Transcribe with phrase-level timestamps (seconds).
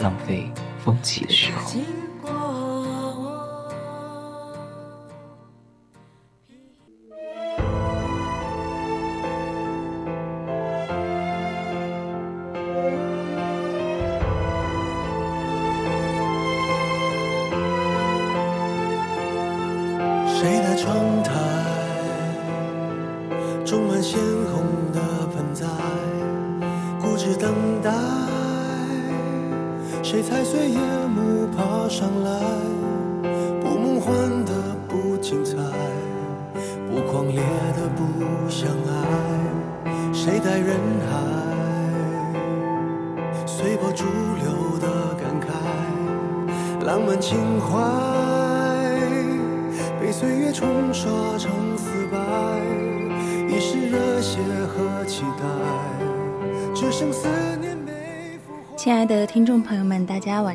[0.00, 0.50] 浪费
[0.84, 1.99] 风起的时候。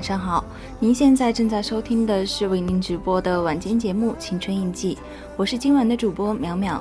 [0.06, 0.46] 晚上好！
[0.80, 4.94] 您现在正在收听的是为您直播的晚间节目《青春印记》，
[5.36, 6.80] 我是今晚的主播淼淼。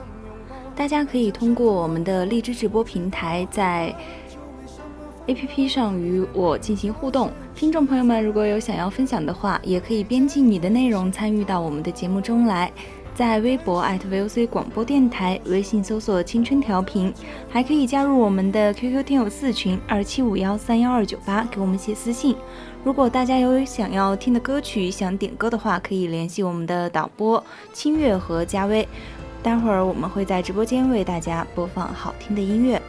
[0.77, 3.97] 大家可以通过我们的荔枝直播平台，在
[5.27, 7.31] APP 上与我进行互动。
[7.55, 12.71] 听众朋友们，如果有想要分享的话，也可以编辑你的内容参与到我们的节目中来。
[13.15, 17.15] 在微博 @VOC 广播电台，微信搜索“青春调频”，
[17.49, 22.35] 还可以加入我们的 QQ 听友四群二七五幺三幺二九八，给我们写私信。
[22.85, 28.87] 如果大家有想要听的歌曲想点歌的话，可以联系我们的导播清月和佳薇。
[29.43, 32.81] 待会儿我们会在直播间为大家播放好听的音乐。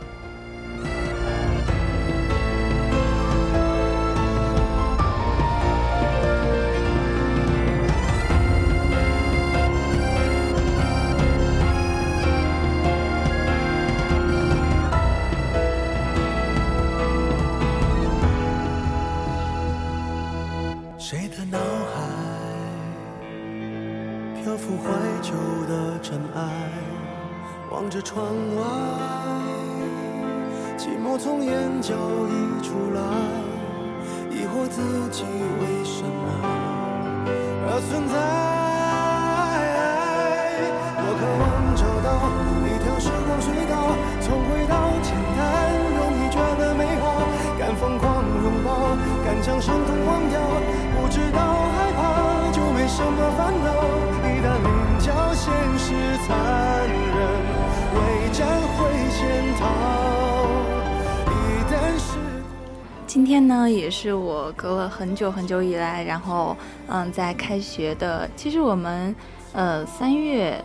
[31.16, 31.94] 寂寞从眼角
[32.28, 33.00] 溢出来，
[34.30, 34.82] 疑惑自
[35.12, 36.12] 己为什么
[37.68, 38.16] 而存在。
[40.98, 41.44] 我渴望
[41.76, 42.08] 找到
[42.68, 45.40] 一条时光隧道，从回到简单，
[45.96, 47.24] 容易觉得美好，
[47.58, 48.68] 敢疯狂拥抱，
[49.24, 50.38] 敢将伤痛忘掉，
[51.00, 51.40] 不知道
[51.72, 53.45] 害怕就没什么烦。
[63.16, 66.54] 今天呢，也是我隔了很久很久以来，然后
[66.88, 69.16] 嗯，在开学的，其实我们
[69.54, 70.62] 呃三月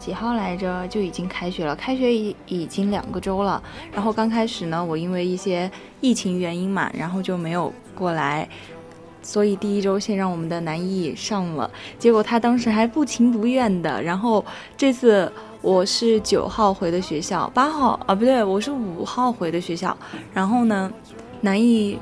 [0.00, 3.62] 几号来着就已经开学了，开学已已经两个周了。
[3.92, 5.70] 然后刚开始呢，我因为一些
[6.00, 8.48] 疫情原因嘛，然后就没有过来，
[9.22, 14.02] 所以第一周先让我们的南艺上了，结果他当时还不情不愿的。
[14.02, 14.44] 然后
[14.76, 15.30] 这次
[15.62, 19.96] 我是九号回的学校，八号啊不对，我是五号回的学校。
[20.32, 20.92] 然后呢，
[21.44, 21.98] 南艺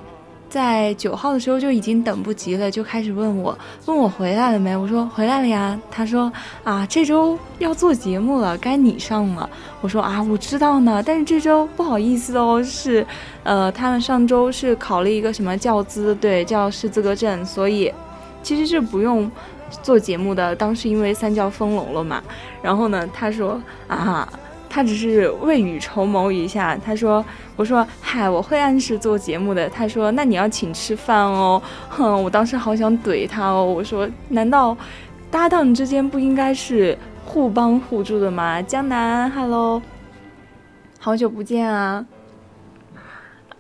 [0.49, 4.77] 在九号的时候就已经等不及了，就开始问我，问我回来了没？
[4.77, 5.77] 我说回来了呀。
[5.91, 6.33] 他说
[6.63, 9.51] 啊，这周要做节目了，该你上了。
[9.81, 13.05] 我说啊，我知道呢，但是这周不好意思哦，是，
[13.43, 17.93] 呃，他们上周是考了一个什么教资，对，教师资格证，所以
[18.45, 19.29] 其实是不用
[19.83, 20.55] 做节目的。
[20.55, 22.23] 当时因为三教封笼了嘛，
[22.63, 24.29] 然后呢，他说啊。
[24.75, 27.23] 他只是未雨绸缪一下，他说
[27.57, 31.61] ：“我说嗨，我会按时做节目的。”他说：“那你要请吃饭哦。”
[31.91, 33.63] 哼，我当时好想怼他哦。
[33.63, 34.75] 我说：“难道
[35.31, 36.97] 搭档之间不应该是
[37.27, 39.83] 互帮互助的吗？”江南，Hello，
[40.99, 42.07] 好久不见啊！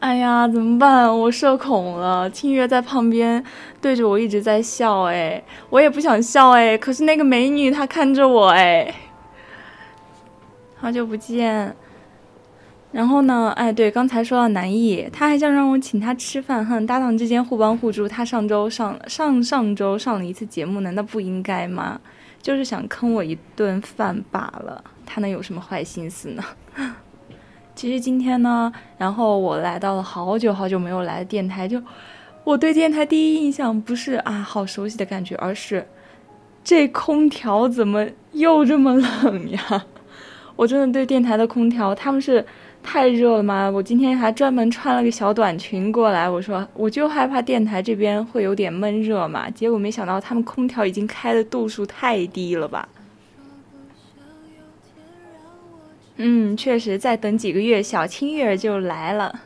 [0.00, 1.06] 哎呀，怎么办？
[1.16, 2.30] 我社恐了。
[2.30, 3.44] 清月在旁边
[3.82, 8.94] 对着我一直在笑，哎，我也不想笑，哎，可是那个美女她看着我，哎。
[10.82, 11.72] 好久不见，
[12.90, 13.52] 然后呢？
[13.54, 18.08] 哎，对，刚才说到南艺，他还想让我请他吃饭，哼，搭档之间互帮互助。
[18.08, 22.00] 他上周上上上周上了一次节目，难道不应该吗？
[22.42, 26.42] 就是想坑我一顿饭罢了，他能有什么坏心思呢？
[27.76, 31.80] 其实今天呢，然后我来到了好久好久没有来的电台，就
[32.42, 35.86] 我对电台第一印象不是啊好熟悉的感觉，而是
[36.64, 39.86] 这空调怎么又这么冷呀？
[40.56, 42.44] 我真的对电台的空调，他们是
[42.82, 43.70] 太热了吗？
[43.70, 49.48] 我今天还专门穿了个小短裙过来，我说我就害怕电台这边会有点闷热嘛。
[49.50, 52.88] 结果没想到他们空调已经开的度数太低了吧？
[56.16, 59.40] 嗯，确实，再等几个月，小清月就来了。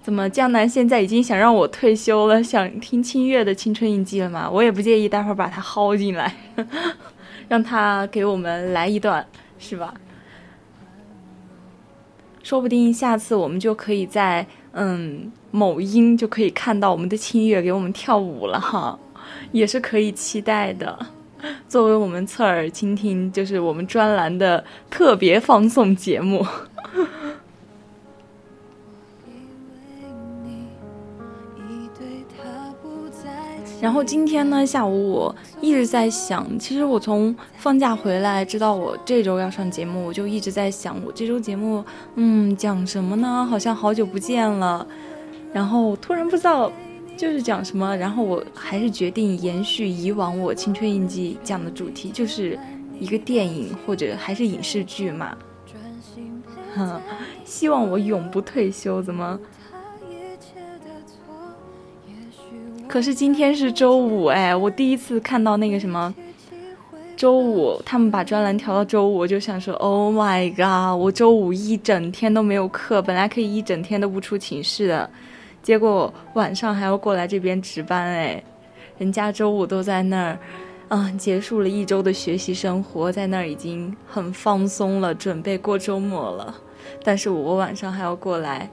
[0.00, 4.48] 怎么江南现在已经想让我退休了，想听清月的青春印记了吗？
[4.48, 6.32] 我也不介意，待会儿把他薅进来，
[7.48, 9.26] 让他给我们来一段，
[9.58, 9.92] 是吧？
[12.42, 18.98] 说不定下次我们就可以在嗯某音就可以看到我们的清月给我们跳舞了哈，
[19.52, 20.98] 也是可以期待的。
[21.68, 26.46] 作为我们侧耳倾听，就是我们专栏的特别放送节目。
[33.82, 41.84] 然后今天呢，下午我一直在想，其实我从放假回来，知道我这周要上节目，我就一直在想，我这周节目，
[42.14, 43.44] 嗯，讲什么呢？
[43.44, 44.86] 好像好久不见了。
[45.52, 46.70] 然后突然不知道
[47.16, 52.56] 就是讲什么，然后我还是决定延续以往我青春印记讲的主题，就是
[53.00, 55.36] 一个电影或者还是影视剧嘛。
[56.76, 57.00] 哼，
[57.44, 59.36] 希望我永不退休，怎么？
[62.92, 66.14] 可是今天是周五哎，我第一次看到那个什么
[67.16, 75.08] 周五，他们把专栏调到周五，我就想说，Oh my god，我周五一整天都没有课，本来可以一整天都不出寝室的，
[75.62, 78.44] 结果晚上还要过来这边值班哎，
[78.98, 80.38] 人家周五都在那儿，
[80.88, 86.54] 嗯，结束了一周的学习生活，在那儿已经很放松了，准备过周末了，
[87.02, 88.68] 但是我晚上还要过来。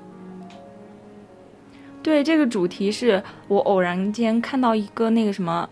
[2.01, 5.69] 对这个主题是我偶然间看到一个那个什么，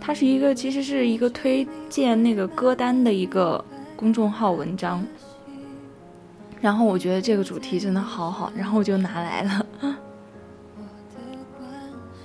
[0.00, 3.62] 它是一个其实是一个推荐那个歌单的一个
[3.96, 5.04] 公众号文章，
[6.60, 9.66] 然后我觉得这个主题真的好好，然后我就拿来了。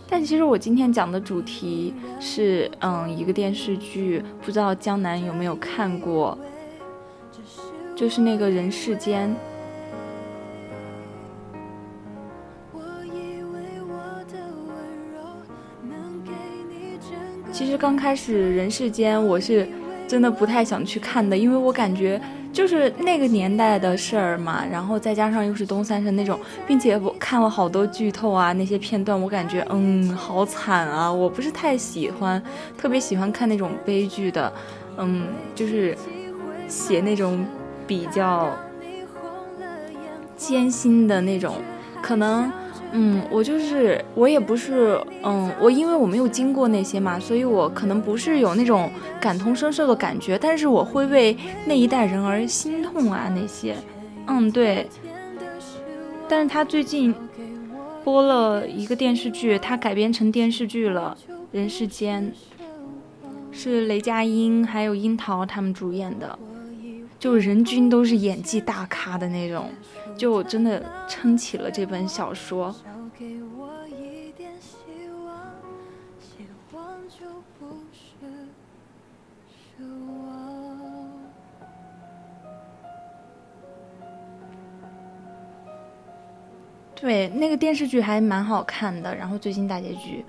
[0.07, 6.38] 但其实我今天讲的主题是嗯一个电视剧，不知道江南有没有看过，
[7.95, 9.36] 就是那个人世间。
[17.81, 19.68] 刚开始《人世间》，我是
[20.07, 22.22] 真的不太想去看的，因为我感觉
[22.54, 31.12] 就是那个年代的事儿嘛，然后再加上又是东三省那种，并且我看了好多剧透啊，那些片段，我感觉嗯，好惨啊！
[31.12, 32.39] 我不是太喜欢，
[32.78, 34.54] 特别喜欢看那种悲剧的，
[34.98, 35.24] 嗯，
[35.56, 35.98] 就是
[36.68, 37.44] 写那种
[37.88, 38.56] 比较
[40.38, 41.56] 艰辛的那种，
[42.00, 42.51] 可能。
[42.94, 51.36] 嗯，我就是我也不是，嗯，我因为我没有经过那些嘛，所以我可能不是有那种感同身受的感觉，但是我会为
[51.66, 53.76] 那一代人而心痛啊那些，
[54.28, 54.88] 嗯对。
[56.28, 57.14] 但是他最近
[58.04, 61.18] 播了一个电视剧，他改编成电视剧了，
[61.52, 62.34] 《人世间》，
[63.58, 66.40] 是雷佳音还有樱桃他们主演的，
[67.20, 69.70] 就人均都是演技大咖的那种。
[70.22, 72.72] 就真的撑起了这本小说。
[86.94, 90.24] 对，那个电视剧还蛮好看的，然后最新大结局。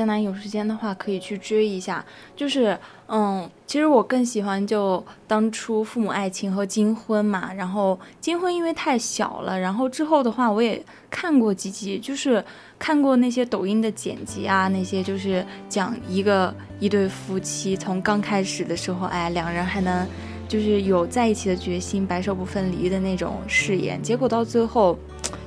[0.00, 2.02] 江南有时间的话可以去追一下，
[2.34, 2.74] 就是，
[3.06, 12.42] 嗯，其实我更喜欢就当初父母爱情和金婚嘛，然后金婚因为太小了，然后之后的话我也看过几集，就是
[12.78, 20.08] 看过那些抖音的剪辑啊，那些就是讲一个一对夫妻从刚开始的时候，哎，两人还能
[20.48, 24.98] 就是有在一起的决心，白首不分离的那种誓言，结果到最后。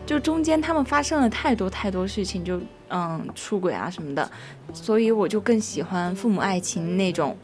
[0.05, 4.29] 就中间他们发生了太多太多事情，就嗯出轨啊什么的，
[4.73, 7.35] 所以我就更喜欢父母爱情那种。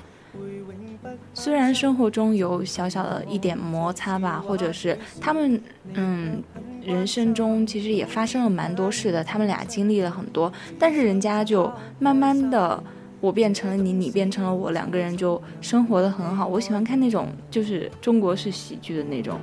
[1.34, 5.60] 虽然生活中有小小的一点摩擦吧，或者是他们
[5.94, 6.44] 嗯
[6.84, 12.84] 人生中其实也发生了蛮多事的，他们俩经历了很多，但是人家就慢慢的
[13.22, 16.46] 我变成了你，你变成了我，两个人就生活的很好。
[16.46, 19.39] 我喜欢看那种就是中国式喜剧的那种。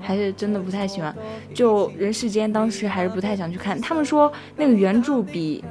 [0.00, 1.14] 还是真的不太喜欢，
[1.54, 3.80] 就人世间当时还是不太想去看。
[3.80, 5.64] 他们说那个原著比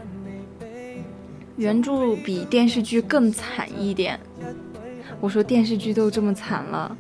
[1.57, 4.19] 原著比电视剧更惨一点。
[5.19, 6.95] 我说电视剧都这么惨了。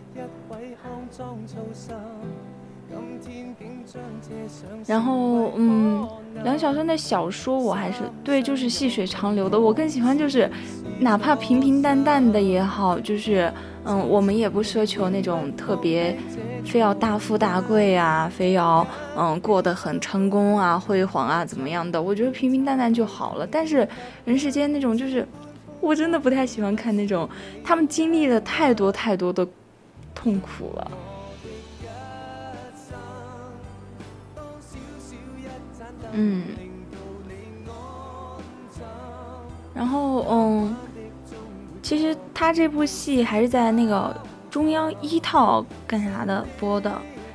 [4.85, 6.07] 然后嗯，
[6.43, 9.59] 梁晓声的小说我还是对，就是细水长流的。
[9.59, 10.49] 我更喜欢就是，
[10.99, 13.51] 哪怕平平淡淡的也好，就是
[13.85, 16.15] 嗯，我们也不奢求那种特别，
[16.65, 22.01] 非要大富大贵啊，非要嗯过得很成功啊、辉煌啊怎么样的？
[22.01, 23.47] 我觉得平平淡淡就好了。
[23.47, 23.87] 但是
[24.25, 25.27] 人世间那种就是，
[25.79, 27.27] 我真的不太喜欢看那种
[27.63, 29.47] 他们经历了太多太多的
[30.13, 30.91] 痛苦了。
[36.11, 36.43] 嗯，
[39.73, 40.75] 然后嗯，
[41.81, 44.15] 其实他这部戏还是在那个
[44.49, 46.91] 中央一套干啥的播的，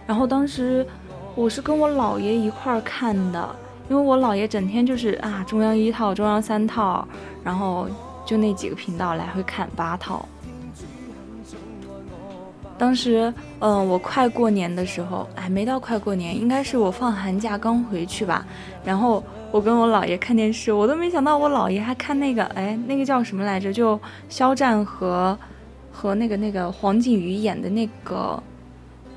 [0.06, 0.86] 然后当时
[1.34, 3.56] 我是跟我姥爷一块儿看的，
[3.88, 7.06] 因为我姥爷整天就是啊中央一套、中央三套，
[7.42, 7.88] 然后
[8.24, 10.26] 就那几个频道来回看八套。
[12.76, 18.44] 当时，嗯，我快过年的时候，哎，没到快过年，应该是我放寒假刚回去吧。
[18.84, 19.22] 然后
[19.54, 23.72] 我跟我姥爷看电视，我都没想到我姥爷还看那个，哎，那个叫什么来着？
[23.72, 25.38] 就肖战和
[25.92, 28.42] 和那个那个黄景瑜演的那个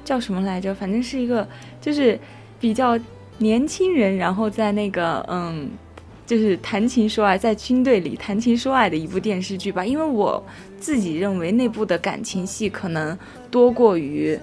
[0.06, 0.75] 叫什么来着？
[0.75, 1.48] 反正是一个
[1.82, 2.20] 就是
[2.60, 2.96] 比较
[3.39, 5.72] 年轻人，然后在那个嗯。
[6.27, 10.44] 就是谈情说爱，在军队里谈情说爱的一部电视剧吧，因为我
[10.77, 13.17] 自己认为那部的感情戏可能
[13.50, 14.38] 多过于，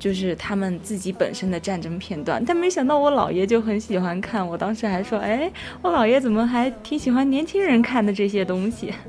[0.00, 2.44] 就是他们自己本身的战争片段。
[2.44, 8.92] 但没想到我姥爷就很喜欢看，我当时还说，哎，我姥爷怎么还挺喜欢年轻人看的这些东西。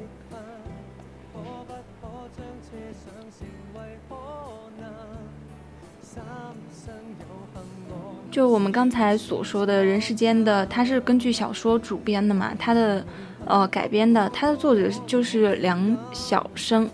[8.29, 13.05] 就我们刚才所说的人世间的，它是根据小说主编的嘛，它的，
[13.45, 16.89] 呃，改编的，它的作者就是梁晓声，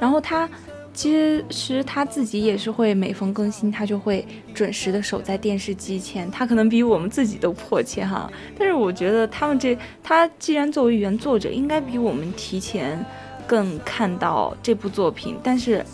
[0.00, 0.48] 然后他
[0.94, 1.12] 其
[1.50, 4.24] 实他自己也是会每逢更新，他就会
[4.54, 13.04] 准时的守在电视机前，他可能比我们自己都迫切哈，但是我觉得他们这，他既然作为原作者，应该比我们提前
[13.46, 15.84] 更看到这部作品，但是。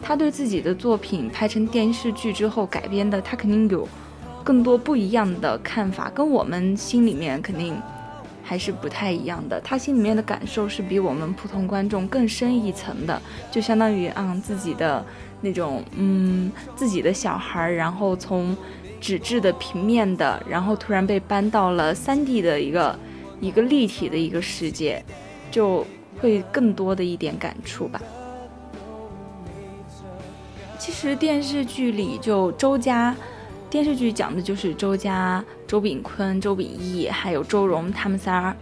[0.00, 3.86] 他对自己的作品拍成电视剧之后改编的，他肯定有
[4.44, 7.74] 更多不一样的看法，跟我们心里面肯定
[8.48, 9.60] 还是不太一样的。
[9.60, 13.20] 他心里面的感受是比我们普通观众更深一层的，
[13.52, 15.04] 就相当于啊自己的
[15.42, 18.56] 那种嗯自己的小孩，然后从
[18.98, 22.98] 纸质的平面的，然后突然被搬到了三 D 的一个
[23.38, 25.04] 一个立体的一个世界，
[25.50, 25.86] 就
[26.18, 28.00] 会更多的一点感触吧。
[30.78, 33.14] 其实电视剧里就周家，
[33.70, 38.54] 电视剧讲的就是周家、周秉坤、周秉义还有周蓉他们仨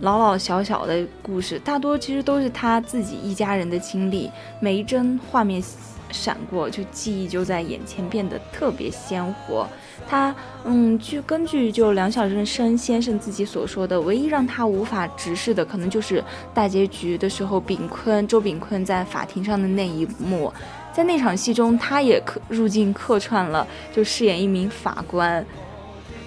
[0.00, 4.30] 老老小小的故事，大多其实都是他自己一家人的经历。
[4.60, 5.62] 每一帧画面
[6.10, 9.66] 闪过，就记忆就在眼前变得特别鲜活。
[10.08, 10.34] 他，
[10.64, 16.24] 嗯，据根据就梁晓声先生自己所说的，唯一让他无法直视的，可能就是
[16.54, 20.50] 大结局的时候，炳昆周炳坤在法庭上的那一幕。
[20.92, 25.44] 在那场戏中，他也客入镜客串了，就饰演一名法官。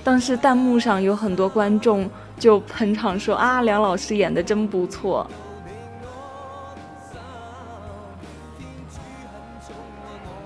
[0.04, 5.30] 当时弹幕上有很多观众就捧场说：“啊，梁老师演的真不错。”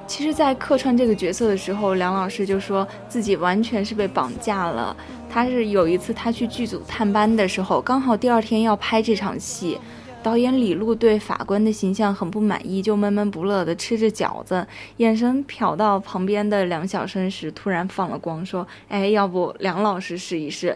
[0.08, 4.96] 其实，在客串这个角色的时候，梁老师就说自己完全是被绑架了。
[5.30, 9.78] 他是有一次他去剧组探班的时候，刚好第二天要拍这场戏。
[10.26, 14.66] 导演李路对法官的形象很不满意，就闷闷不乐地吃着饺子，
[14.98, 20.76] 眼神瞟到旁边的梁晓声时，突然放了光，说：“哎，要不梁老师试一试？”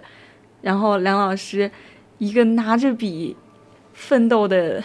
[0.61, 1.71] 然后梁老师，
[2.19, 3.35] 一个拿着笔
[3.91, 4.83] 奋斗的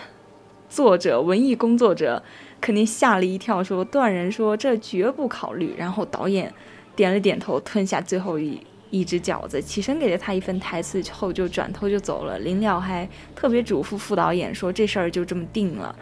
[0.70, 2.22] 作者、文艺工作者，
[2.58, 6.50] 肯定吓了一跳，说：“断人说这绝不考虑。”然后导演
[6.96, 8.58] 点了点头，吞下最后一。
[8.90, 12.38] 一只饺子，起身给了他一份台词后，就转头就走了。
[12.38, 15.94] 临了还特别嘱咐副导演说：“这事儿就这么定了。”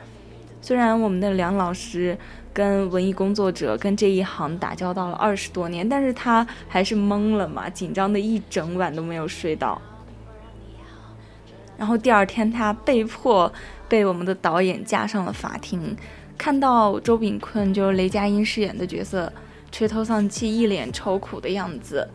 [0.61, 2.17] 虽然我们的梁老师
[2.53, 9.81] 跟文艺工作者跟这一行打交道了二十多年，但是他还是懵了嘛，紧张的一整晚都没有睡到。
[11.77, 13.53] 然后第二天，他被迫
[13.89, 15.97] 被我们的导演架上了法庭，
[16.39, 19.33] 看到周秉昆就是雷佳音饰演的角色，
[19.73, 22.09] 垂头丧气、一脸愁苦的样子。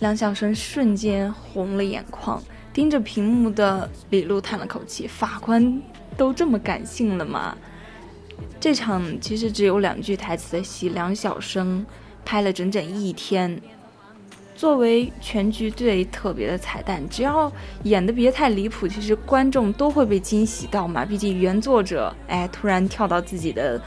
[0.00, 2.42] 梁晓声瞬间红了眼眶，
[2.72, 5.80] 盯着屏幕的李璐叹了口气：“法官
[6.16, 7.54] 都这么感性了吗？”
[8.58, 11.84] 这场其实只有两句台词的戏，梁晓声
[12.24, 13.60] 拍了整整一天。
[14.54, 17.52] 作为全剧最特别的彩蛋，只要
[17.82, 21.04] 演的别太离谱，其实观众都会被惊喜到嘛。
[21.04, 23.78] 毕竟原作者哎，突然跳到自己的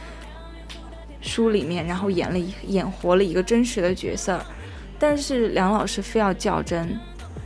[1.22, 4.40] 书里面，然后演了一演活了一个真实的角色。
[5.06, 6.98] 但是梁老师非要较真，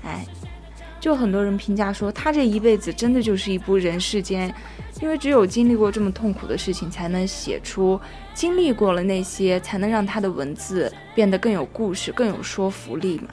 [0.06, 0.24] 哎，
[1.00, 4.54] 就很多人评价说他这一辈子真的就是一部人世间，
[5.02, 8.00] 因为只有经历过这么痛苦的事情，才能写出
[8.32, 13.30] 经历过了那些，才能让他的文字变得更有故事、更有说服力嘛。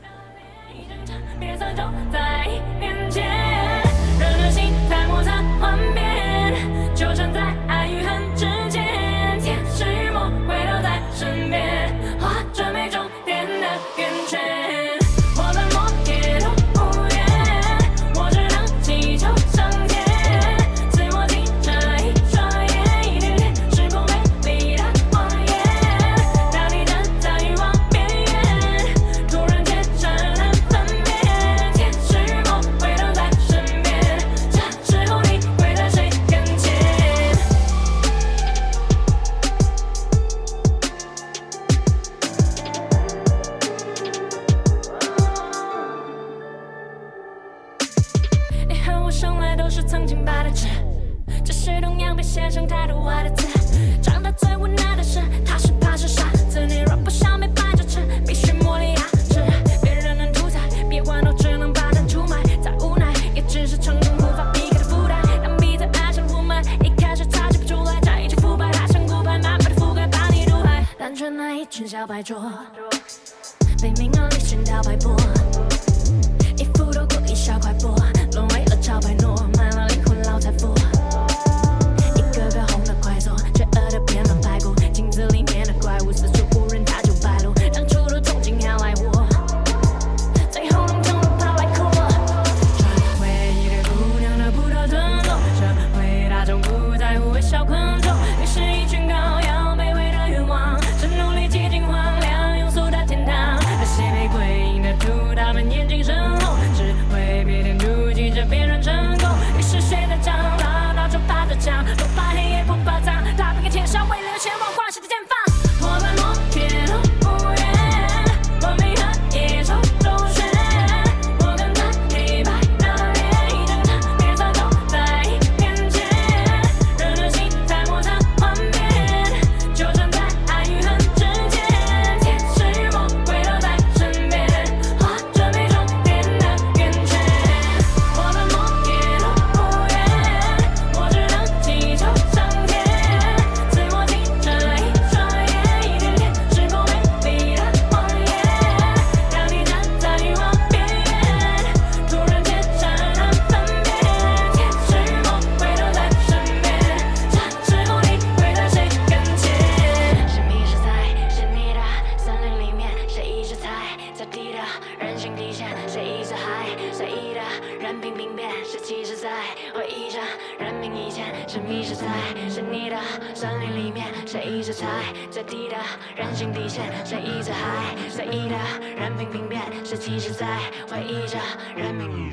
[171.64, 172.06] 迷失在
[172.48, 172.96] 神秘的
[173.34, 174.86] 森林里面谁一直踩
[175.30, 175.76] 最低的
[176.14, 177.94] 人性底线谁一直还？
[178.08, 178.56] 随意的
[178.96, 180.46] 任凭病变谁其实在
[180.88, 181.38] 回忆着
[181.74, 182.32] 人民。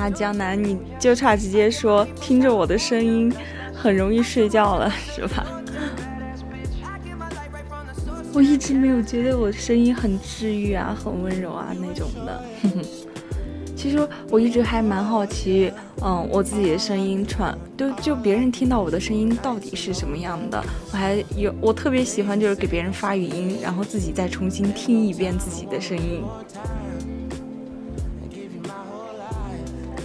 [0.00, 3.30] 啊，江南，你就差直接说听着我的声音
[3.74, 5.46] 很容易睡觉了， 是吧？
[8.32, 12.42] 我一直没有觉得我的声音很治愈啊，很温柔啊那种的。
[13.76, 13.98] 其实
[14.30, 15.70] 我一直还蛮好奇，
[16.02, 20.62] 嗯，我自己的声音传，就就别人听到我的声音到底是什么样的。
[20.92, 26.22] 我还有，我特别喜欢就是给别人发语音，然后自己再重新听一遍自己的声音。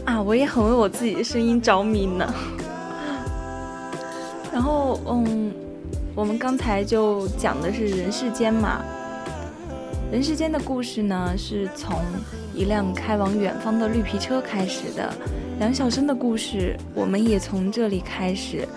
[0.06, 2.34] 啊，我也很为我自己的声音着迷呢。
[4.54, 5.52] 然后，嗯，
[6.14, 8.82] 我们刚才就讲的是人世间嘛。
[10.12, 12.00] 人世间的故事呢，是从
[12.54, 15.12] 一辆开往远方的绿皮车开始的。
[15.58, 18.68] 梁晓声的故事，我们也从这里开始。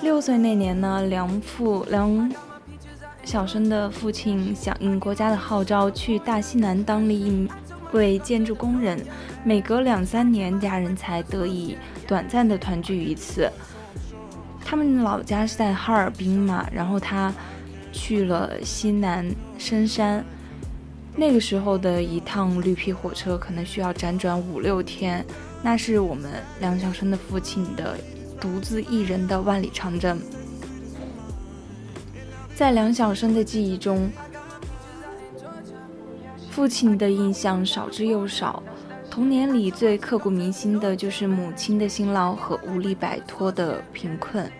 [0.00, 2.32] 六岁那年呢，梁父梁
[3.24, 7.46] 小生的父亲响应国家的号召，去大西南当了一
[7.92, 8.98] 为建筑工人。
[9.44, 13.50] 每隔两三年，家人才得以短暂的团聚一次。
[14.64, 17.32] 他们老家是在哈尔滨嘛，然后他
[17.92, 20.24] 去了西南深山。
[21.16, 25.24] 那个时候的一趟绿皮火车可能需要辗转五六天，
[25.62, 27.96] 那是我们梁晓声的父亲的
[28.40, 30.20] 独自一人的万里长征。
[32.54, 34.10] 在梁晓声的记忆中，
[36.58, 38.60] 父亲的印象少之又少，
[39.08, 44.50] 童年里最刻骨铭心的就是母亲的辛劳和无力摆脱的贫困。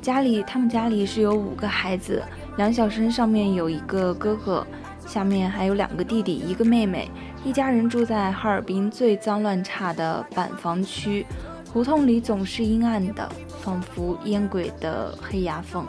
[0.00, 2.22] 家里，他们家里是有五个孩子，
[2.56, 4.64] 梁晓声上面有一个哥哥。
[5.04, 7.10] 下面还有两个弟弟，一个妹妹，
[7.44, 11.26] 一家人住在哈尔滨最脏乱差的板房区，
[11.72, 13.28] 胡同里总是阴暗的，
[13.62, 15.84] 仿佛烟鬼的黑牙缝。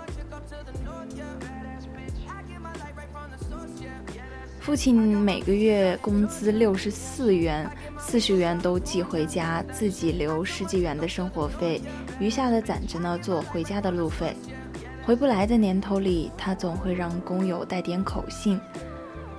[4.67, 11.81] 父亲每个月工资六十四元，四十元都寄回家，自己留十几元的生活费，
[12.19, 14.35] 余下的攒着呢做回家的路费。
[15.05, 18.59] 回不来的年头里，他总会让工友带点口信。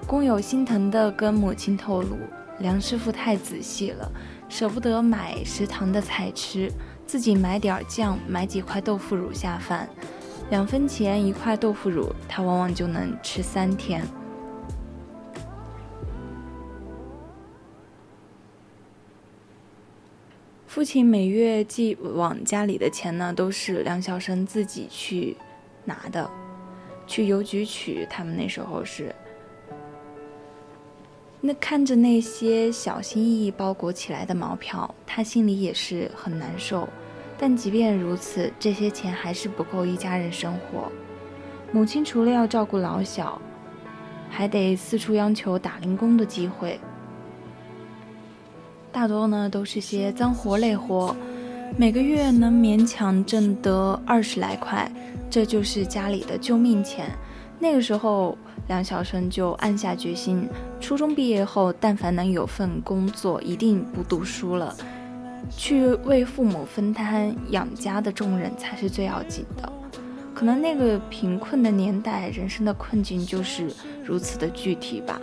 [0.06, 2.16] 工友心疼地跟母亲透露，
[2.60, 4.10] 梁师傅太仔细了，
[4.48, 6.72] 舍不得买食堂的菜吃，
[7.04, 9.86] 自己买点酱，买几块豆腐乳下饭，
[10.48, 14.02] 两分钱一块豆腐乳，他往往就能吃三天。
[20.78, 25.36] 父亲每月寄往家里的钱呢，都是梁晓声自己去
[25.84, 26.30] 拿的，
[27.04, 28.06] 去邮局取。
[28.08, 29.12] 他们那时候是。
[31.40, 36.88] 那看着那些小心翼翼包裹起来的毛票，他心里也是很难受。
[37.36, 40.92] 但即便如此，这些钱还是不够一家人生活。
[41.72, 43.42] 母亲除了要照顾老小，
[44.30, 46.78] 还得四处央求打零工的机会。
[48.98, 51.14] 大多呢都是些脏活累活，
[51.76, 54.90] 每个月能勉强挣得二十来块，
[55.30, 57.08] 这就是家里的救命钱。
[57.60, 58.36] 那个时候。
[58.66, 60.46] 梁晓声就暗下决心，
[60.78, 64.76] 初中毕业后，但凡能有份工作，一定不读书了，
[65.48, 69.72] 去为父母分担养家的重任才是最要紧的。
[70.34, 73.72] 可能那个贫困的年代，人生的困境就是
[74.04, 75.18] 如此的具体吧。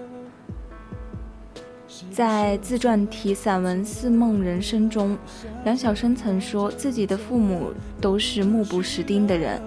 [2.12, 5.18] 在自传体散文《似梦人生》中，
[5.64, 9.62] 梁晓声曾说自己的父母都是目不识丁的人，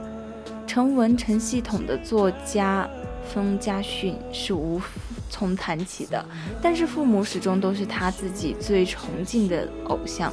[0.67, 2.88] 成文成系统的作家。
[3.31, 4.81] 封家训是无
[5.29, 6.25] 从谈起的，
[6.62, 10.33] 但是父母始终都是他自己最崇敬的偶像。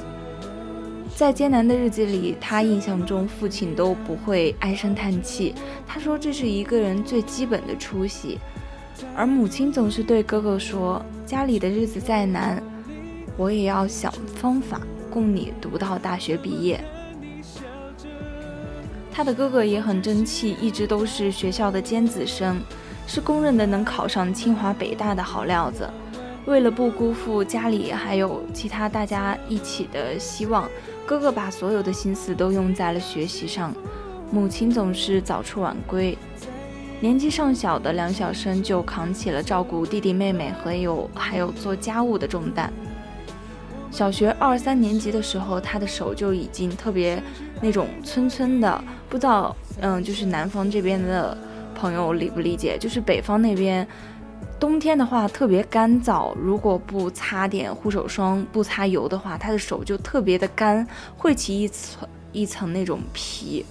[1.14, 5.54] 在艰难的日子里，他印象中父亲都不会唉声叹气。
[5.86, 8.40] 他说这是一个人最基本的出息。
[9.16, 12.62] 而母亲总是对哥哥说：“家里的日子再难，
[13.38, 16.84] 我也要想方法供你读到大学毕业。”
[19.12, 22.60] 他的哥哥也很争气，一直都是学校的尖子生。
[23.08, 25.88] 是公认的能考上清华北大的好料子。
[26.48, 30.68] 为了不辜负家里还有其他大家一起的希望，
[31.06, 33.72] 哥哥把所有的心思都用在了学习上。
[34.32, 36.18] 母亲总是早出晚归，
[37.06, 42.74] 年纪尚小的梁晓声就扛起了照顾弟弟妹妹和有还有做家务的重担。
[43.92, 47.22] 小学二三年级的时候，他的手就已经特别
[47.62, 51.38] 那种村村的，不知道嗯，就是南方这边的。
[51.76, 52.76] 朋友理不理解？
[52.80, 53.88] 就是北方那边，
[54.60, 63.64] 冬天的话特别干燥，如果不擦点护手霜、不擦油的话，他的手就特别的干，会起一层一层那种皮，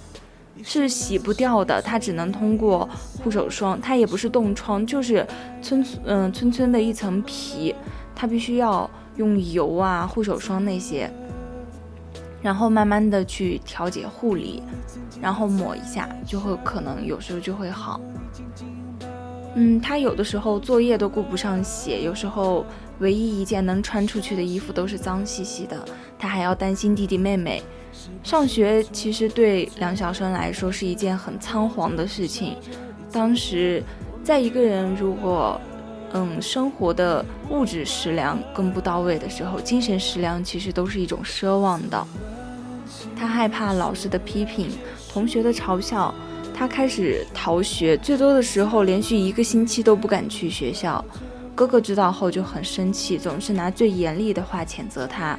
[0.65, 1.81] 是洗不掉的。
[1.81, 2.89] 它只能通过
[3.23, 5.25] 护手霜，它也不是冻疮，就是
[5.61, 7.73] 村嗯村村的一层皮，
[8.13, 11.09] 它必须要用油啊、护手霜那些。
[12.41, 14.61] 然后慢慢的去调节护理，
[15.19, 17.99] 然后抹一下，就会可能有时候就会好。
[19.55, 22.63] 嗯，他有的时候作业都顾不上写，有时候
[22.99, 25.83] 唯一一件能穿出去的衣服都是脏兮兮的，
[26.19, 27.63] 他还要担心弟弟妹妹。
[28.25, 32.57] 上学其实对梁晓声来说是一件很仓皇的事情。
[33.11, 33.83] 当时，
[34.23, 35.61] 在一个人如果
[36.11, 42.03] 嗯生活的物质食粮更不到位的时候，精神食粮其实都是一种奢望的。
[43.15, 44.71] 他害怕老师的批评，
[45.07, 46.11] 同学的嘲笑，
[46.51, 47.95] 他开始逃学。
[47.95, 51.05] 最多的时候，连续一个星期都不敢去学校。
[51.53, 55.37] 哥哥知道后就很生气，总是拿最严厉的话谴责他。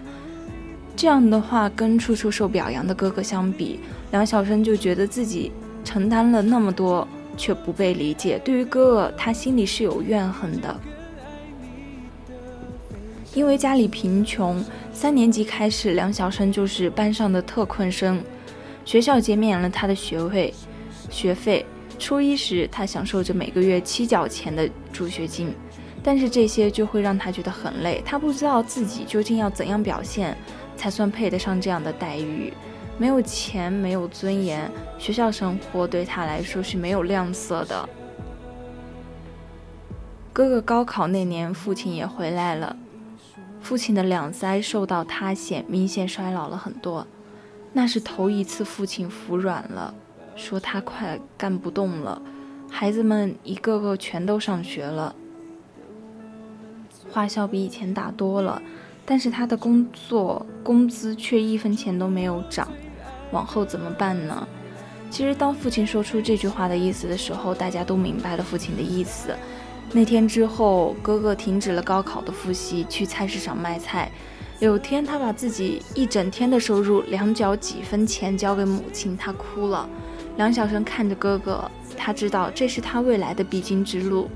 [0.96, 3.78] 这样的话，跟处处受表扬的哥哥相比，
[4.10, 5.52] 梁晓声就觉得自己
[5.84, 7.06] 承担了那么多
[7.36, 8.40] 却不被理解。
[8.42, 10.74] 对于哥哥，他心里是有怨恨的。
[13.34, 18.18] 因为家里贫穷，三年级开始，梁晓声就是班上的特困生，
[18.86, 20.54] 学校减免了他的学费。
[21.10, 21.64] 学费
[21.98, 25.54] 初一时，他享受着每个月七角钱的助学金，
[26.02, 28.02] 但是这些就会让他觉得很累。
[28.06, 30.34] 他不知道自己究竟要怎样表现，
[30.76, 32.52] 才算配得上这样的待遇。
[32.98, 37.88] 没有钱，没有尊严，学校生活对他来说是没有亮色的。
[40.32, 42.76] 哥哥高考那年，父亲也回来了。
[43.60, 47.06] 父亲的两腮受到塌陷，明显衰老了很多。
[47.72, 49.92] 那是头一次，父亲服软了，
[50.36, 52.22] 说他快干不动了。
[52.70, 55.14] 孩子们一个个全都上学了，
[57.10, 58.62] 花销比以前大多了，
[59.06, 62.68] 但是他的工作工资却一分钱都没有涨。
[63.30, 64.46] 往后怎么办呢？
[65.08, 69.34] 其实，当父亲说出这句话的意思的时候，大家都明白了父亲的意思。
[69.92, 74.10] 那天之后，哥哥停止了高考的复习，去菜市场卖菜。
[74.58, 79.88] 有天，他把自己一整天的收入两角几分钱交给母亲，他哭了。
[80.36, 84.28] 梁晓声看着哥哥，他知道这是他未来的必经之路。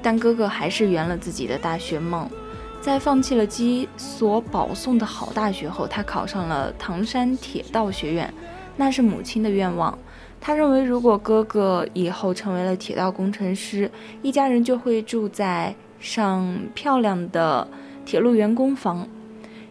[0.00, 2.30] 但哥哥还是圆了自己的大学梦，
[2.80, 8.32] 在放弃了鸡所保送的好大学后，他考上了唐山铁道学院，
[8.76, 9.96] 那是母亲的愿望。
[10.40, 13.90] 他认为，如果哥哥以后成为了铁道工程师，
[14.22, 17.68] 一家人就会住在上漂亮的
[18.06, 19.06] 铁路员工房。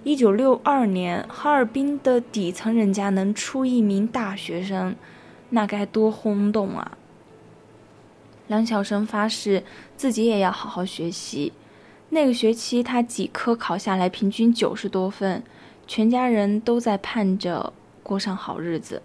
[0.03, 4.95] 一九六二年，哈尔滨的底层人家能出一名大学生，
[5.49, 6.91] 那该多轰动啊！
[8.45, 9.63] 梁晓声发誓
[9.97, 11.51] 自己也要好好学习。
[12.11, 15.43] 那个学期，他几科考下来，平均九十多分，
[15.85, 19.01] 全家人都在盼着过上好日子。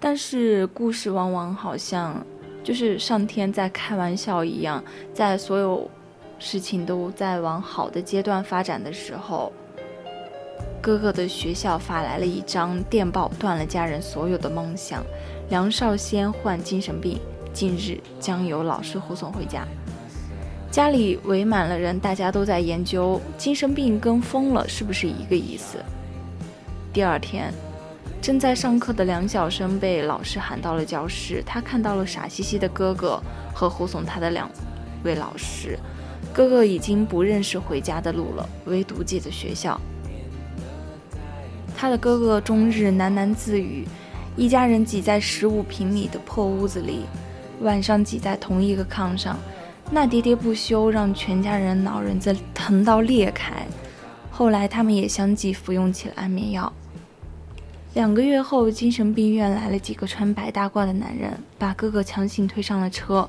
[0.00, 2.24] 但是故事往往好像
[2.62, 5.90] 就是上天在开玩笑一样，在所有
[6.38, 9.52] 事情都在往好的阶段发展的时候，
[10.80, 15.04] 哥哥的学校发来了一张电报，断了家人所有的梦想。
[15.50, 17.18] 梁少先患精神病，
[17.52, 19.66] 近日将由老师护送回家。
[20.74, 25.78] 家里围满了人，大家都在研究精神病跟疯了是不是一个意思。
[26.92, 27.54] 第二天。
[28.20, 33.22] 正在上课的梁晓声被老师喊到了教室，他看到了傻兮兮的哥哥
[33.54, 34.50] 和护送他的两
[35.04, 35.78] 位老师。
[36.32, 39.80] 哥哥已经不认识回家的路了，唯独记得学校。
[41.76, 43.86] 他的哥哥终日喃喃自语，
[44.36, 47.04] 一家人挤在十五平米的破屋子里，
[47.60, 49.38] 晚上挤在同一个炕上，
[49.90, 53.66] 那喋喋不休让全家人脑仁子疼到裂开。
[54.30, 56.72] 后来他们也相继服用起了安眠药。
[57.92, 63.28] 两个月后，精神病院来了几个穿白大褂的男人，把哥哥强行推上了车。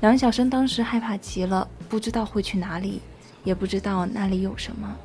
[0.00, 3.00] 梁晓声当时害怕极了，不知道会去哪里，
[3.42, 4.96] 也不知道那里有什么。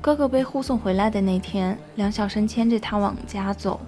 [0.00, 3.78] 哥哥被护送回来的那天，梁晓声牵着他往家走。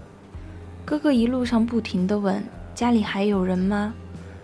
[0.85, 3.95] 哥哥一路上不停地问：“家里还有人吗？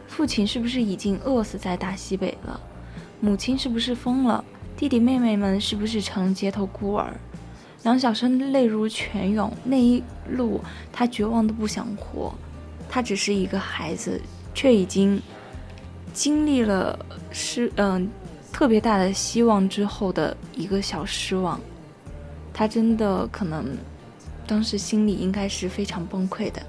[0.09, 2.61] 父亲是不是已经饿死在大西北了？
[3.21, 4.45] 母亲是不是疯了？
[4.77, 7.15] 弟弟妹妹们是不是成街头孤儿？”
[7.85, 10.61] 梁晓声泪如泉涌，那一路
[10.93, 12.35] 他绝望的不想活。
[12.89, 14.21] 他只是一个孩子，
[14.53, 15.23] 却已经
[16.13, 16.99] 经历了
[17.31, 18.11] 失嗯
[18.53, 21.61] 特别大的希望之后的一个小失望。
[22.53, 23.65] 他真的可能
[24.45, 26.61] 当时心里应该是非常崩溃的。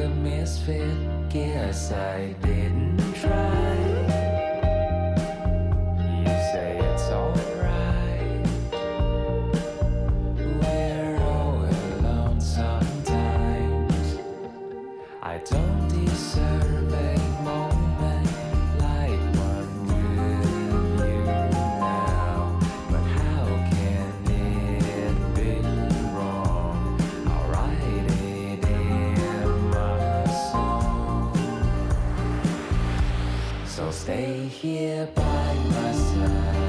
[0.00, 1.28] a misfit.
[1.28, 3.79] Guess I didn't try.
[34.60, 36.59] here by my side.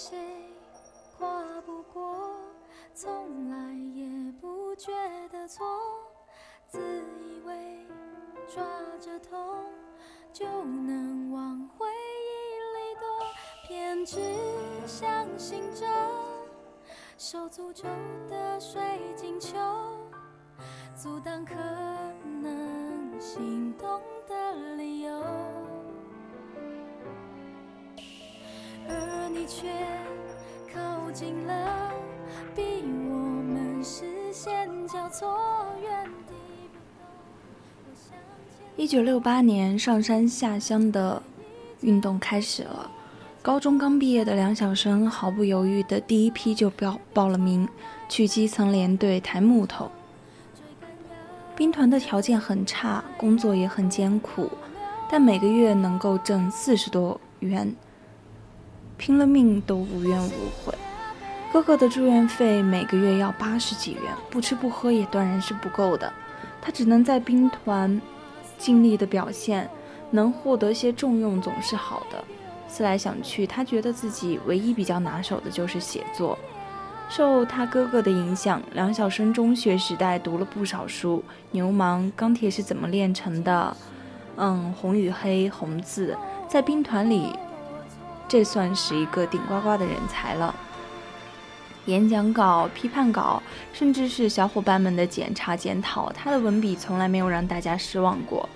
[0.00, 0.16] 谁
[1.18, 1.26] 跨
[1.66, 2.16] 不过，
[2.94, 4.92] 从来也不觉
[5.28, 5.66] 得错，
[6.68, 6.78] 自
[7.20, 7.84] 以为
[8.46, 8.64] 抓
[9.00, 9.56] 着痛
[10.32, 13.26] 就能往回忆里躲，
[13.66, 14.20] 偏执
[14.86, 15.84] 相信着
[17.16, 17.88] 受诅咒
[18.30, 18.80] 的水
[19.16, 19.58] 晶球，
[20.94, 21.56] 阻挡可
[22.24, 24.00] 能心动。
[29.38, 29.68] 你却
[30.74, 31.92] 靠近了，
[32.56, 35.38] 逼我们视线交错，
[35.80, 36.34] 原地
[36.72, 38.16] 不动。
[38.76, 41.22] 一九六八年，上山下乡的
[41.82, 42.90] 运动开始了。
[43.40, 47.68] 高中刚毕业的梁晓声毫不犹豫的第一批就报报了名，
[48.08, 49.88] 去基层连队抬木头。
[51.54, 54.50] 兵团的条件很差，工作也很艰苦，
[55.08, 57.72] 但每个月能够挣四十多元，
[58.98, 60.74] 拼了命都无怨无悔。
[61.50, 66.12] 哥哥的住院费每个月要八十几元，不吃不喝也当然是不够的。
[66.60, 67.98] 他只能在兵团
[68.58, 69.70] 尽力的表现，
[70.10, 72.22] 能获得些重用总是好的。
[72.68, 76.38] 思来想去，他觉得自己唯一比较拿手的就是写作。
[77.08, 83.74] 受他哥哥的影响，梁晓声中学时代读了不少书，《牛虻》《钢铁是怎么炼成的》，
[84.36, 86.14] 嗯，《红与黑》《红字》，
[86.50, 87.32] 在兵团里，
[88.28, 90.54] 这算是一个顶呱呱的人才了。
[91.86, 98.46] 演讲稿、批判稿，甚至是小伙伴们的检查检讨，他的文笔从来没有让大家失望过。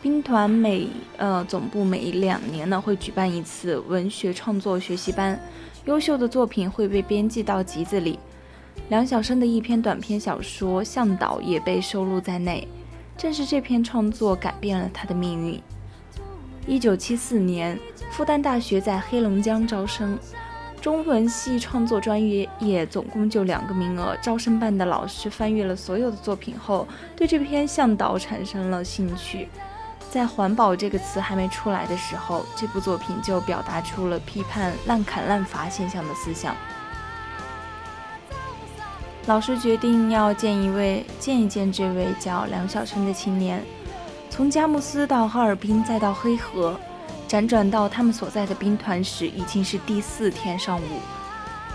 [0.00, 0.86] 兵团每
[1.16, 5.36] 呃总部每两年呢会举办一次文学创作学习班，
[5.86, 8.16] 优秀的作品会被编辑到集子里。
[8.88, 12.68] 梁晓声的一篇短篇小说《向导》也被收录在内。
[13.16, 15.60] 正是这篇创作改变了他的命运。
[16.68, 17.78] 一九七四年，
[18.10, 20.18] 复旦大学在黑龙江招生，
[20.82, 24.14] 中文系创作专业业总共就两个名额。
[24.20, 29.48] 招生办的老师翻阅了所有的作品后，对这篇《向导》产生了兴趣。
[30.10, 36.54] 在“环保”这个词还没出来的时候，这部作品就表达出了批判滥砍滥伐现象的思想。
[39.24, 43.64] 老师决定要见一位见一见这位叫梁晓声的青年。
[44.38, 46.78] 从佳木斯到哈尔滨，再到黑河，
[47.28, 50.84] 辗转到他们所在的兵团时，已经是第四天上午。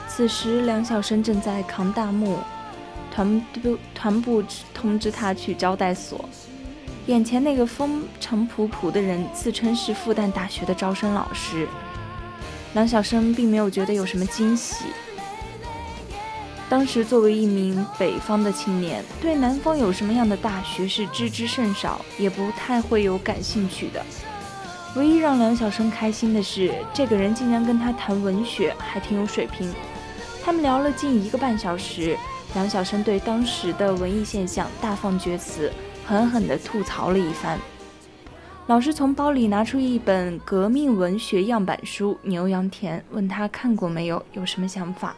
[0.08, 2.40] 此时，梁晓声正在扛大木，
[3.14, 4.42] 团部团部
[4.74, 6.24] 通知他去招待所。
[7.08, 11.68] 眼前那个风尘仆仆的人自称是复旦大学的招生老师，
[12.74, 14.86] 梁晓声并没有觉得有什么惊喜。
[16.74, 24.04] 当时作为一名北方的青年，对南方有什么样的大学是知之甚少，也不太会有感兴趣的。
[24.96, 29.72] 唯一让梁晓声开心的是，这个人竟然跟他谈文学，还挺有水平。
[30.44, 32.18] 他们聊了近一个半小时，
[32.56, 35.72] 梁晓声对当时的文艺现象大放厥词。
[36.08, 37.60] 狠狠地吐槽了一番。
[38.66, 45.16] 老师从包里拿出一本革命文学样板书《牛羊田》，问他看过没有，有什么想法。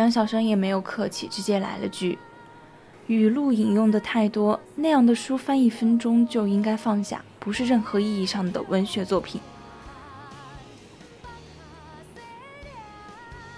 [0.00, 2.18] 梁晓声也没有客气，直接来了句
[3.06, 9.42] ：“语录引用的太多，那样的书翻一分钟就应该放下，不是任何意义上的文学作品。”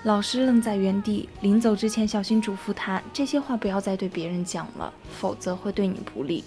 [0.03, 6.43] 老师愣在原地，临走之前小心嘱咐他：这些话不要再对别人讲了，否则会对你不利。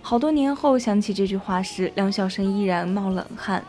[0.00, 3.64] 好多年后想起这句话时，梁晓声依然冒冷汗。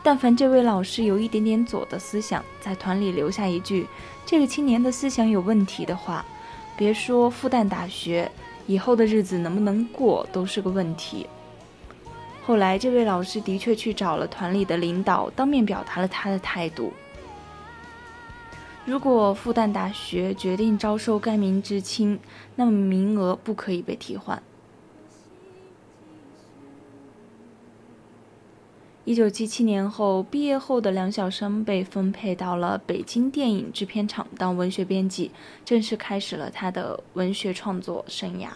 [0.00, 3.86] 但凡这位老师有一点点左的思想，在团里留下一句
[4.30, 6.22] “这个青年的思想有问题”的话，
[6.76, 8.30] 别说复旦大学，
[8.66, 11.26] 以后的日子能不能过都是个问题。
[12.44, 16.92] 后来，这位老师的确去找了团里的领导，当面表达了他的态度。
[18.84, 22.20] 如果复旦大学决定招收该名知青，
[22.54, 24.42] 那么名额不可以被替换。
[29.08, 35.30] 一九七七年后，毕业后的梁晓声被分配到了北京电影制片厂当文学编辑，
[35.64, 38.48] 正式开始了他的文学创作生涯。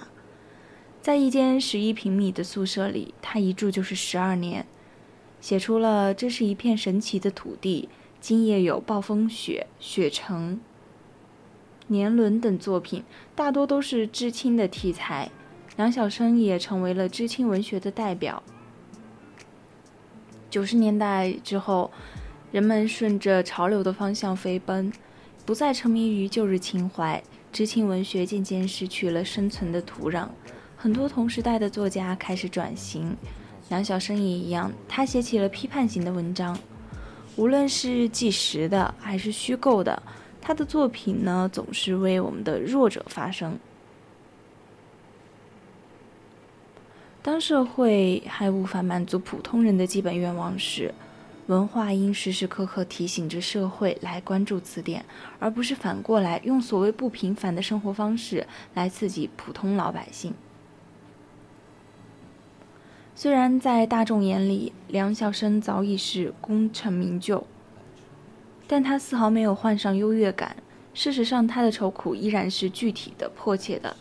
[1.00, 4.66] 在一间十一平米的宿舍里，他一住就是十二年，
[5.40, 7.88] 写出了《这是一片神奇的土地》。
[8.20, 10.60] 今夜有暴风雪、雪城、
[11.86, 15.30] 年轮等作品，大多都是知青的题材。
[15.78, 18.42] 梁晓声也成为了知青文学的代表。
[20.52, 21.90] 九十年代之后，
[22.50, 24.92] 人们顺着潮流的方向飞奔，
[25.46, 30.28] 不再沉迷于旧日情怀，知青文学渐渐失去了生存的土壤。
[30.76, 33.16] 很多同时代的作家开始转型，
[33.70, 36.58] 梁晓声也一样，他写起了批判型的文章。
[37.36, 40.02] 无论是纪实的还是虚构的，
[40.38, 43.58] 他的作品呢总是为我们的弱者发声。
[47.22, 50.92] 当社会还无法满足普通人的基本愿望时，
[51.46, 55.04] 文化应时时刻刻提醒着社会来关注此点，
[55.38, 58.44] 而不是反过来用所谓不平凡的生活方式
[58.74, 60.34] 来刺激普通老百姓。
[63.14, 67.46] 虽然在大众眼里，梁晓声早已是功成名就，
[68.66, 70.56] 但他丝毫没有患上优越感。
[70.92, 73.96] 事实上，他的愁苦依然是具体的、迫切的。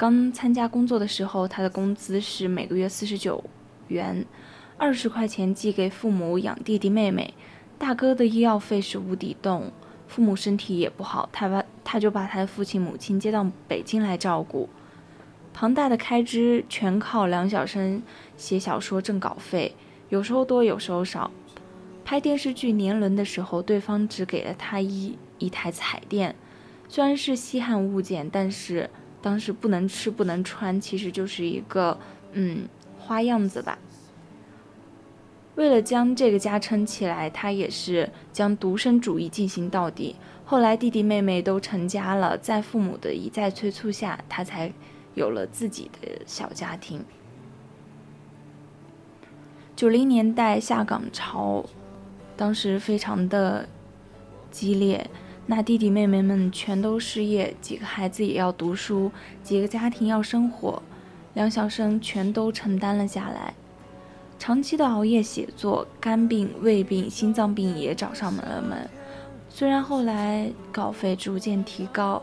[0.00, 3.44] 刚参加工作的时候，他的工资是每个月四十九
[3.88, 4.24] 元，
[4.78, 7.34] 二十块钱寄给父母养弟弟妹妹。
[7.78, 9.70] 大哥的医药费是无底洞，
[10.08, 14.70] 父母身体也不好，他把他就把他的父亲母亲接到北京来照顾。
[15.52, 18.02] 庞大的开支全靠梁晓声
[18.38, 19.76] 写小说挣稿费，
[20.08, 21.30] 有时候多，有时候少。
[22.06, 26.34] 拍电视剧年轮的时候，对方只给了他一一台彩电，
[26.88, 28.88] 虽然是稀罕物件，但是。
[29.22, 31.98] 当时不能吃不能穿，其实就是一个
[32.32, 32.68] 嗯
[32.98, 33.78] 花样子吧。
[35.56, 40.16] 为了将这个家撑起来，他也是将独生主义进行到底。
[40.44, 44.72] 后来弟弟妹妹都成家了，在父母的一再催促下，他才
[45.14, 47.04] 有了自己的小家庭。
[49.76, 51.64] 九零年代下岗潮，
[52.36, 53.68] 当时非常的
[54.50, 55.10] 激烈。
[55.46, 59.10] 那弟弟妹妹们全都失业，几个孩子也要读书，
[59.42, 60.80] 几个家庭要生活，
[61.34, 63.54] 梁晓声全都承担了下来。
[64.38, 68.88] 长期的熬夜写作，肝病、胃病、心脏病也找上门了门。
[69.48, 72.22] 虽然后来稿费逐渐提高，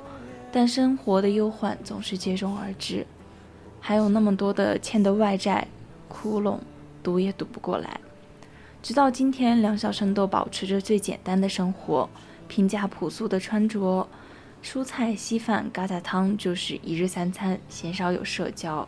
[0.51, 3.05] 但生活的忧患总是接踵而至，
[3.82, 5.68] 还有那么多的欠的外债，
[6.07, 6.59] 窟窿
[7.03, 7.99] 堵也堵不过来。
[8.82, 12.09] 直到今天，梁晓声都保持着最简单的生活。
[12.48, 14.08] 平价朴素的穿着，
[14.64, 18.88] 蔬菜稀饭疙瘩汤就是一日三餐，鲜少有社交。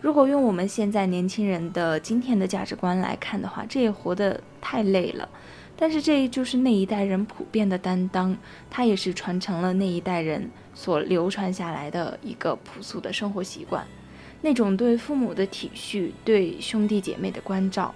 [0.00, 5.28] 如果用我们现在年轻人的今天的价值观来看的话，这也活得太累了。
[5.76, 8.36] 但是这就是那一代人普遍的担当，
[8.70, 13.84] 它也是传承了那一代人所流传下来的一个朴素的生活习惯，
[14.40, 17.92] 那种对父母的体恤，对兄弟姐妹的关照。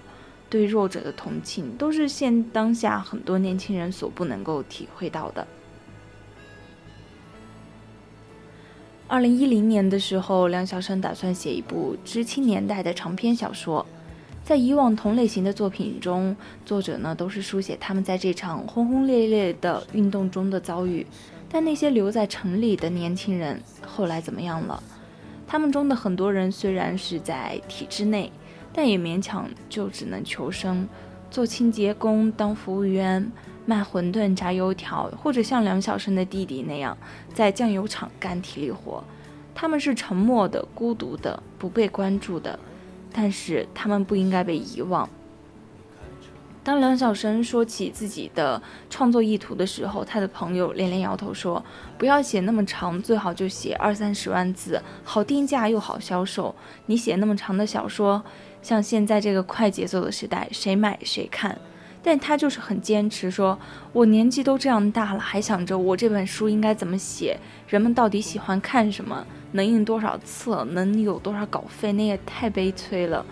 [0.49, 5.45] 对弱者的同情，都是现当下很多年轻人所不能够体会到的。
[9.07, 13.85] 二零一零年的时候，梁晓声打算写一部知青年代的长篇小说。
[14.43, 16.35] 在以往同类型的作品中，
[16.65, 21.05] 作者呢都是书写他们在这场轰轰烈烈的运动中的遭遇。
[21.47, 24.81] 但那些留在城里的年轻人后来怎么样了？
[25.47, 28.31] 他们中的很多人虽然是在体制内。
[28.79, 30.87] 但也勉强就只能求生，
[31.29, 33.29] 做清洁工、当服务员、
[33.65, 36.97] 卖馄饨、炸油条，或者像梁晓声的弟弟那样
[37.33, 39.03] 在酱油厂干体力活。
[39.53, 42.57] 他们是沉默的、孤独的、不被关注的，
[43.11, 45.09] 但是他们不应该被遗忘。
[46.63, 51.61] 当梁晓声说起自己的创作意图的时候，他的朋友连连摇头说
[51.99, 56.55] ：“不要写那么长，最好就写二三十万字，好定价又好销售。
[56.85, 58.23] 你写那么长的小说。”
[58.61, 61.57] 像现在这个快节奏的时代，谁买谁看，
[62.03, 63.57] 但他就是很坚持，说
[63.93, 67.37] 我年纪都这样大了，还想着我这本书应该怎么写，
[67.67, 73.25] 人们到底喜欢看什么，能印多少册，能有多少稿费，那也太悲催了。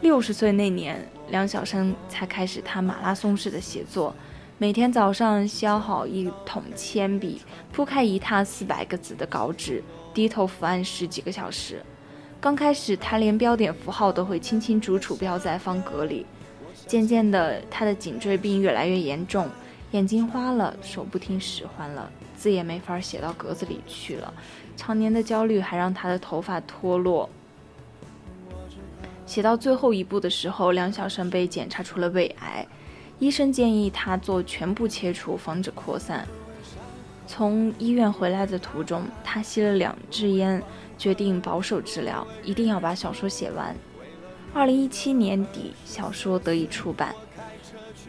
[0.00, 4.14] 六十岁那年，梁晓声才开始他马拉松式的写作，
[4.56, 9.82] 每天早上削好一桶铅笔，铺开一沓四百个字的稿纸，
[10.14, 11.84] 低头伏案十几个小时。
[12.40, 16.24] 刚开始，他连标点符号都会清清楚楚标在方格里。
[16.86, 19.46] 渐渐的，他的颈椎病越来越严重，
[19.90, 24.32] 眼睛花了，手不听使唤了，字也没法写到格子里去了。
[24.74, 27.28] 常年的焦虑还让他的头发脱落。
[29.26, 32.66] 写到最后一步的时候，梁晓声被检查出了胃癌，
[33.18, 36.26] 医生建议他做全部切除，防止扩散。
[37.26, 40.60] 从医院回来的途中，他吸了两支烟。
[41.00, 43.74] 决定保守治疗，一定要把小说写完。
[44.52, 47.14] 二零一七年底，小说得以出版，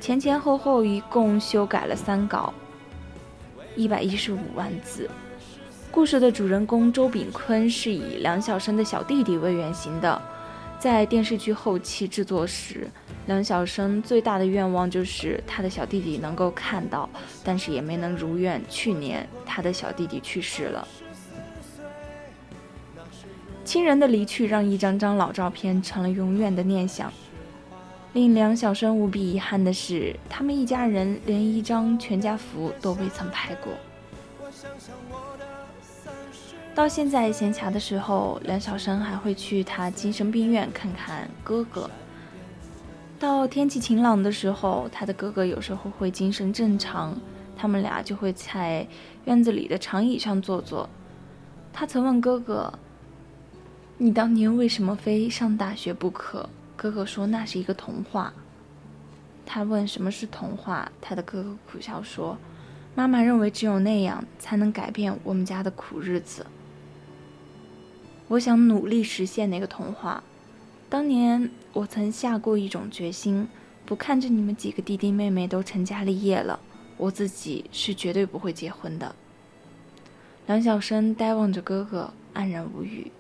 [0.02, 2.54] 前前后后一共修改了三稿，
[3.78, 5.10] 一百一十五万字。
[5.90, 10.22] 故事的主人公周炳坤是以梁晓声的小弟弟为原型的。
[10.78, 12.90] 在电视剧后期制作时，
[13.28, 17.10] 梁晓声最大的愿望就是他的小弟弟能够看到，
[17.42, 18.62] 但是也没能如愿。
[18.68, 20.86] 去年，他的小弟弟去世了。
[23.72, 27.10] 亲人的离去让一张张老照片成了永远的念想。
[28.12, 33.72] 令梁晓声无比遗憾的是，他们一家人连一张全家福都未曾拍过。
[36.76, 41.90] 到现在闲暇的时候，梁晓声还会去他精神病院看看哥哥。
[43.18, 47.18] 到天气晴朗的时候，他的哥哥有时候会精神正常，
[47.56, 48.86] 他们俩就会在
[49.24, 50.90] 院子里的长椅上坐坐。
[51.72, 52.74] 他曾问哥哥
[54.04, 58.34] ：“你当年为什么非上大学不可？”哥哥说那是一个童话。
[59.46, 62.36] 他问什么是童话，他的哥哥苦笑说
[62.96, 66.48] ：“妈妈认为只有那样才能改变我们家的苦日子。”
[68.28, 70.24] 我想努力实现那个童话。
[70.90, 73.48] 当年我曾下过一种决心：
[73.86, 76.60] 不看着你们几个弟弟妹妹都成家立业了，
[76.98, 79.14] 我自己是绝对不会结婚的。
[80.48, 83.12] 梁晓声呆望着哥哥，黯然无语。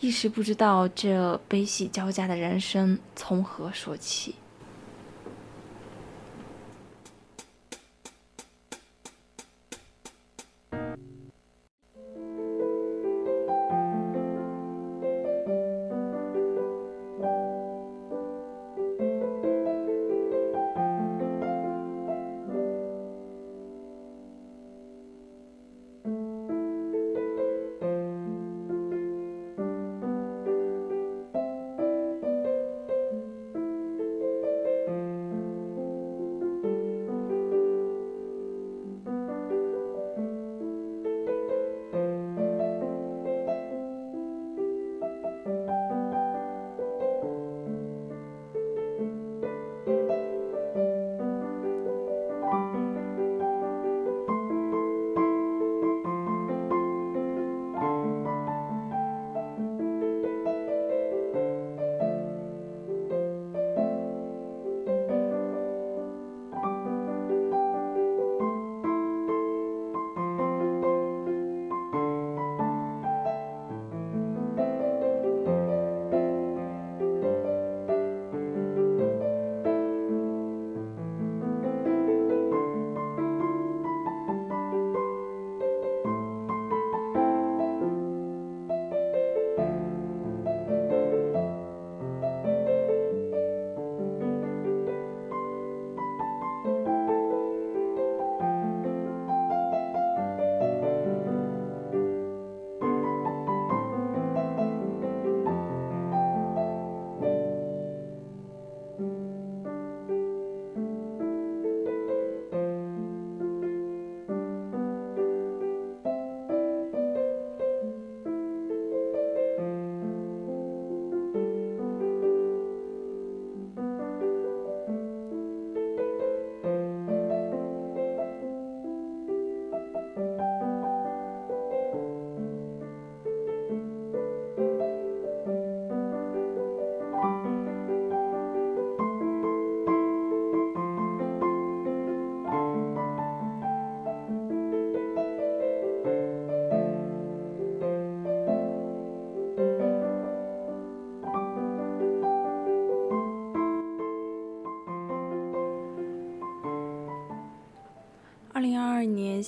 [0.00, 4.34] 一时不知道这悲喜交加的人生从何说起。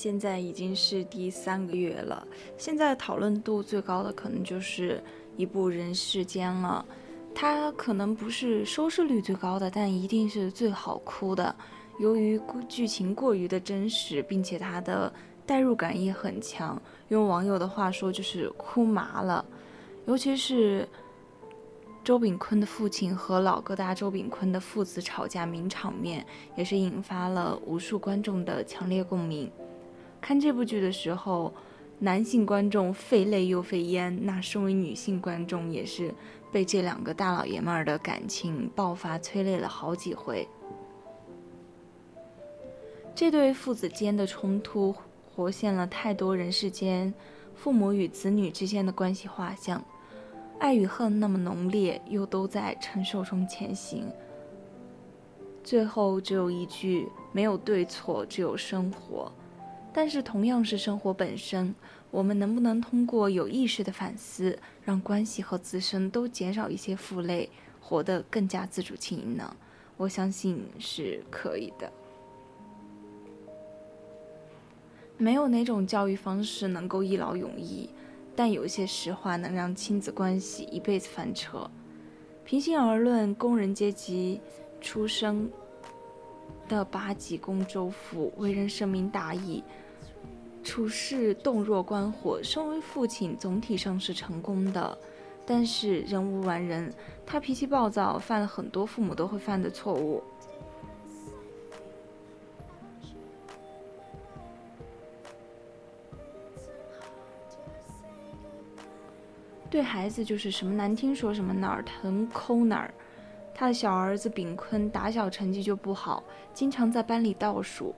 [0.01, 2.25] 现在已经是第三个月了，
[2.57, 5.03] 现在讨论度最高的可能就是
[5.37, 6.87] 一部《人世间》了。
[7.35, 11.53] 它可能不是收视率最高的，但一定是最好哭的。
[11.99, 15.13] 由于剧情过于的真实，并且它的
[15.45, 19.45] 代入感也很强，用网友的话说就是哭麻了。
[20.07, 20.89] 尤其是
[22.05, 26.25] 周秉昆的父亲和老疙瘩周秉昆的父子吵架名场面，
[26.57, 29.51] 也是引发了无数观众的强烈共鸣。
[30.21, 31.53] 看这部剧的时候，
[32.01, 36.15] 男性观众费泪又费烟，那身为女性观众也是
[36.53, 40.47] 被这两个大老爷们儿的感情爆发催泪了好几回。
[43.15, 44.95] 这对父子间的冲突，
[45.35, 47.13] 活现了太多人世间
[47.55, 49.85] 父母与子女之间的关系画像，
[50.61, 54.09] 爱与恨那么浓烈，又都在承受中前行。
[55.65, 59.33] 最后只有一句：没有对错，只有生活。
[60.01, 61.75] 但是同样是生活本身，
[62.13, 69.57] 我们能不能通过有意识的反思，让关系和自身都减少一些负累，活得更加自主轻盈呢？
[69.97, 71.93] 我相信是可以的。
[75.17, 77.91] 没有哪种教育方式能够一劳永逸，
[78.37, 81.69] 但有一些实话能让亲子关系一辈子翻车。
[82.45, 84.41] 平心而论，工人阶级
[84.81, 85.51] 出生
[86.69, 89.65] 的八级工周父为人深明大义，
[90.63, 92.43] 处事洞若观火。
[92.43, 94.99] 身为父亲，总体上是成功的，
[95.47, 96.93] 但是人无完人，
[97.25, 100.23] 他脾气暴躁，犯了很多父母都会犯的错误。
[109.71, 112.93] 对孩子就是什么难听说什么，哪儿疼抠哪儿。
[113.55, 116.23] 他的小儿子炳坤打小成绩就不好，
[116.55, 117.95] 经常在班里倒数，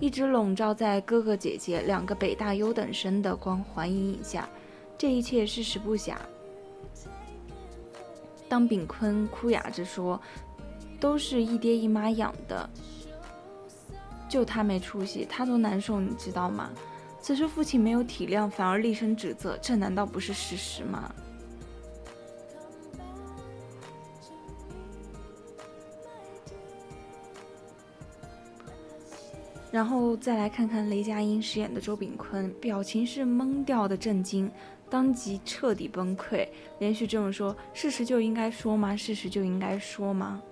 [0.00, 4.48] 一直笼罩在哥哥姐姐两个北大优等生的光环阴影下。
[4.96, 6.18] 这一切事实不假。
[8.48, 10.20] 当炳坤哭哑着说
[10.98, 12.68] ：“都是一爹一妈养的，
[14.28, 16.70] 就他没出息，他多难受，你知道吗？”
[17.22, 21.14] 此时父亲没有体谅，反而厉声指责，这难道不是事实吗？
[29.80, 34.50] 然后再来看看雷佳音饰演的周炳坤，表情是懵掉的震惊，
[34.90, 36.46] 当即彻底崩溃，
[36.80, 38.94] 连续这么说：“事实就应该说吗？
[38.94, 40.42] 事实就应该说吗？”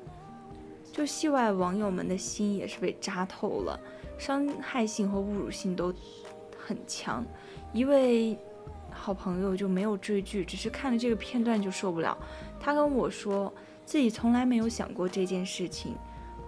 [0.91, 3.79] 就戏外网友们的心也是被扎透了，
[4.16, 5.93] 伤害性和侮辱性都。
[6.57, 7.22] 很强，
[7.74, 8.35] 一位
[8.91, 12.16] 好朋友就没有追剧，只是看了这个片段就受不了。
[12.59, 13.53] 他跟我说
[13.85, 15.95] 自己从来没有想过这件事情，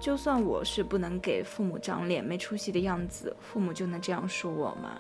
[0.01, 4.99] 就算我是不能给父母长脸、没出息的样子，父母就能这样说我吗？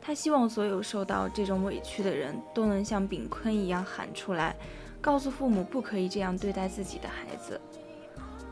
[0.00, 4.56] 他希望所有受到这种委屈的人都能像炳坤一样喊出来，
[5.00, 7.60] 告诉父母不可以这样对待自己的孩子。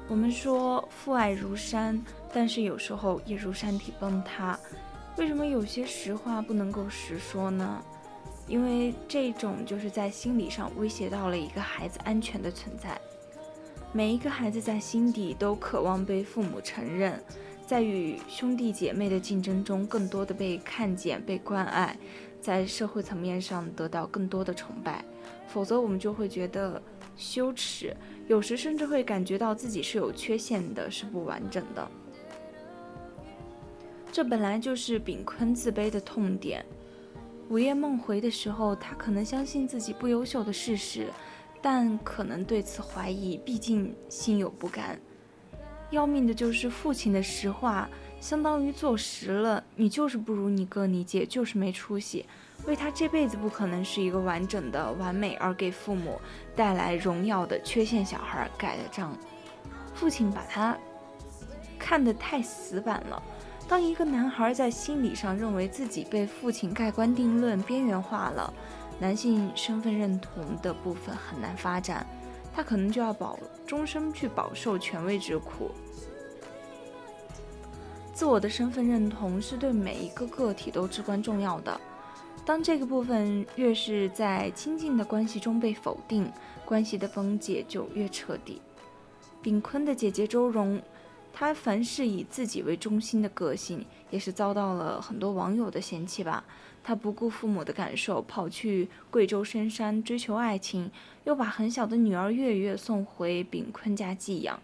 [0.09, 2.01] 我们说父爱如山。
[2.33, 4.57] 但是有时候也如山体崩塌，
[5.17, 7.83] 为什么有些实话不能够实说呢？
[8.47, 12.97] 因为这种就是在心理上威胁到了一个孩子安全的存在。
[13.93, 17.21] 每一个孩子在心底都渴望被父母承认，
[17.67, 21.97] 在与兄弟姐妹的竞争中，更多的被看见、被关爱，
[22.41, 25.05] 在社会层面上得到更多的崇拜。
[25.49, 26.81] 否则，我们就会觉得
[27.17, 27.93] 羞耻，
[28.29, 31.91] 有时甚至会感觉到自己是有缺陷的，是不完整的。
[34.13, 36.65] 这本来就是炳坤自卑的痛点。
[37.49, 41.09] 午夜梦回的时候，他可能相信自己不优秀的事实，
[41.63, 44.99] 但可能对此怀疑，毕竟心有不甘。
[45.91, 47.89] 要命的就是父亲的实话，
[48.21, 52.25] 相当于坐实了你就是不如你哥你姐，就是没出息，
[52.65, 56.21] 为他这辈子不可能是一个完整的、完美而给父母
[56.55, 59.17] 带来荣耀的缺陷小孩盖的章。
[59.93, 60.79] 父亲把他
[61.79, 63.23] 看得太死板了。
[63.69, 68.53] 当一个男孩在心理上认为自己被父亲盖棺定论、边缘化了，
[69.01, 72.07] 男性身份认同的部分很难发展，
[72.55, 75.71] 他可能就要保终生去饱受权威之苦。
[78.13, 81.81] 自我的身份认同是对每一个个体都至关重要的。
[82.45, 86.31] 当这个部分越是在亲近的关系中被否定，
[86.67, 88.61] 关系的崩解就越彻底。
[89.41, 90.81] 炳坤的姐姐周蓉。
[91.33, 96.43] 她凡事以自己为中心的个性，也是遭到了很多网友的嫌弃吧。
[96.83, 100.91] 他不顾父母的感受，跑去贵州深山追求爱情，
[101.25, 104.61] 又把很小的女儿月月送回炳坤家寄养。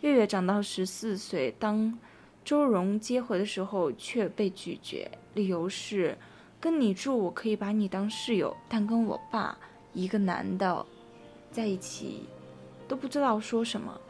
[0.00, 1.98] 月月长到十四岁，当
[2.44, 6.16] 周荣接回的时候却被拒绝，理由是
[6.60, 9.58] 跟你住我可以把你当室友，但跟我爸
[9.92, 10.86] 一个男的
[11.50, 12.22] 在一起，
[12.86, 14.00] 都不知道说什么。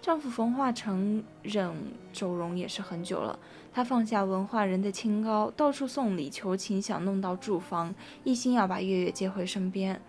[0.00, 1.74] 丈夫冯化成忍
[2.12, 3.38] 周荣也是很久了，
[3.74, 10.00] 他放下文化人的清高，到处送礼求情，想弄到住房，一心要把月月接回身边。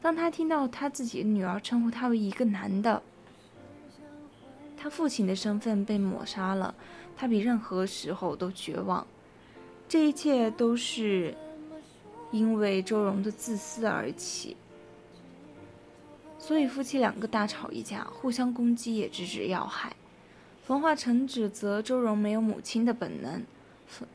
[0.00, 3.02] 当他听到他自己的女儿称呼他为一个男的，
[4.76, 6.72] 他父亲的身份被抹杀了，
[7.16, 9.04] 他比任何时候都绝望。
[9.88, 11.34] 这一切都是
[12.30, 14.56] 因为周荣的自私而起。
[16.38, 19.92] 所以夫妻两个大吵一架，互相攻击也直指要害。
[20.68, 23.42] 冯化成指责周荣没有母亲的本能，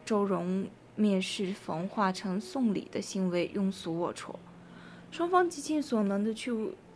[0.06, 4.36] 周荣蔑视冯化成送礼的行为庸俗龌龊。
[5.10, 6.52] 双方极尽所能的去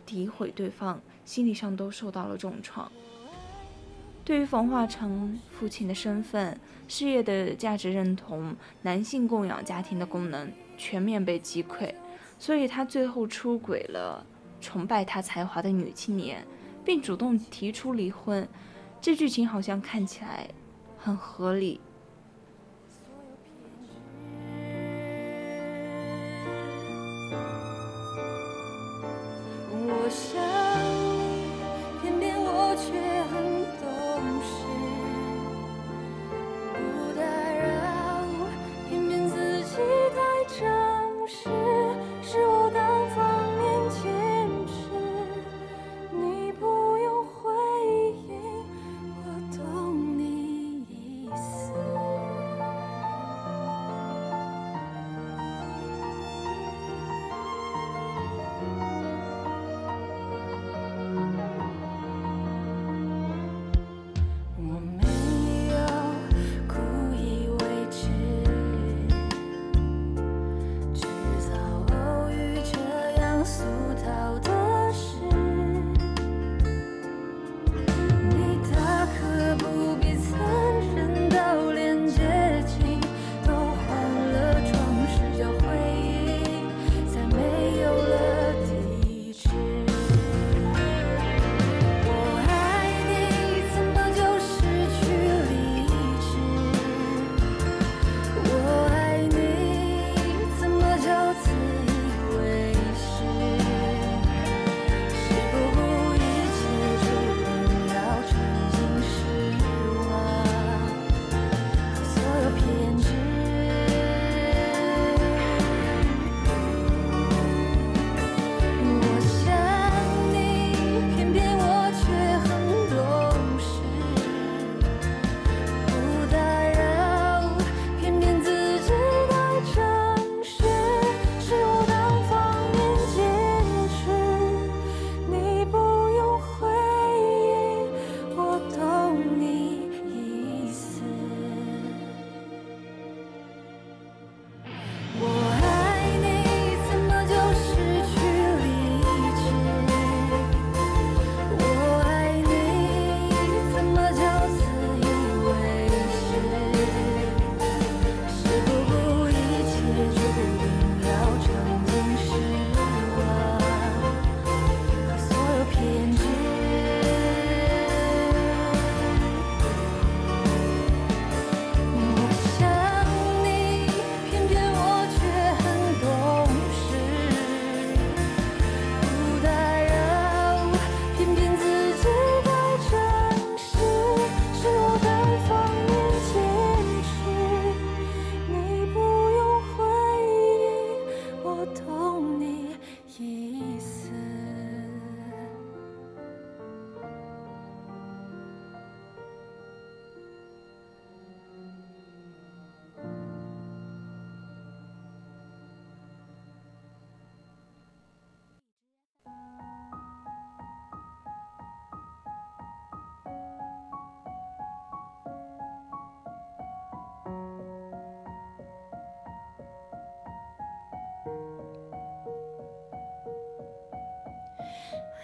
[0.06, 2.88] 诋毁对方，心理上都受到了重创。
[4.24, 6.56] 对于冯化成父亲的身份、
[6.86, 11.92] 事业的价值认同、男性供养家庭的功能全面被击溃，
[12.38, 14.24] 所以他最后出轨了。
[14.60, 16.46] 崇拜他才华的女青年，
[16.84, 18.46] 并主动提出离婚，
[19.00, 20.48] 这剧情好像看起来
[20.98, 21.80] 很合理。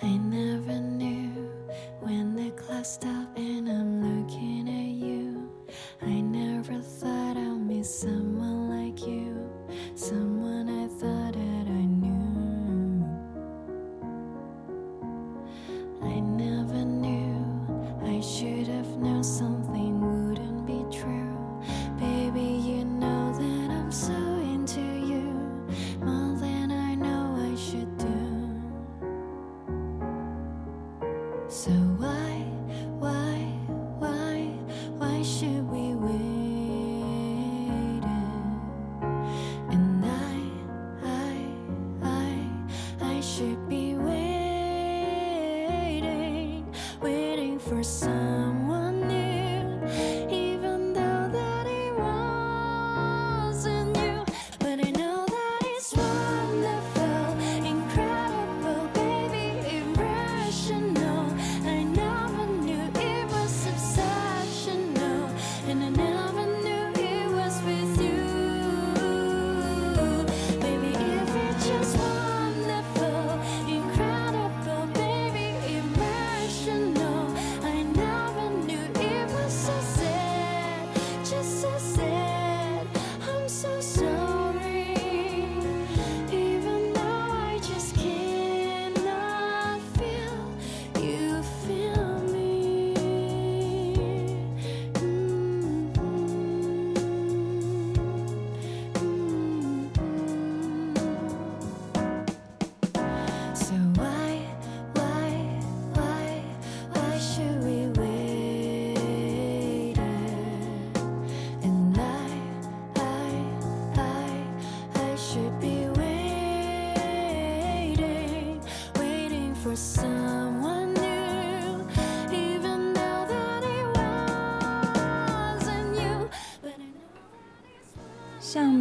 [0.05, 0.94] I never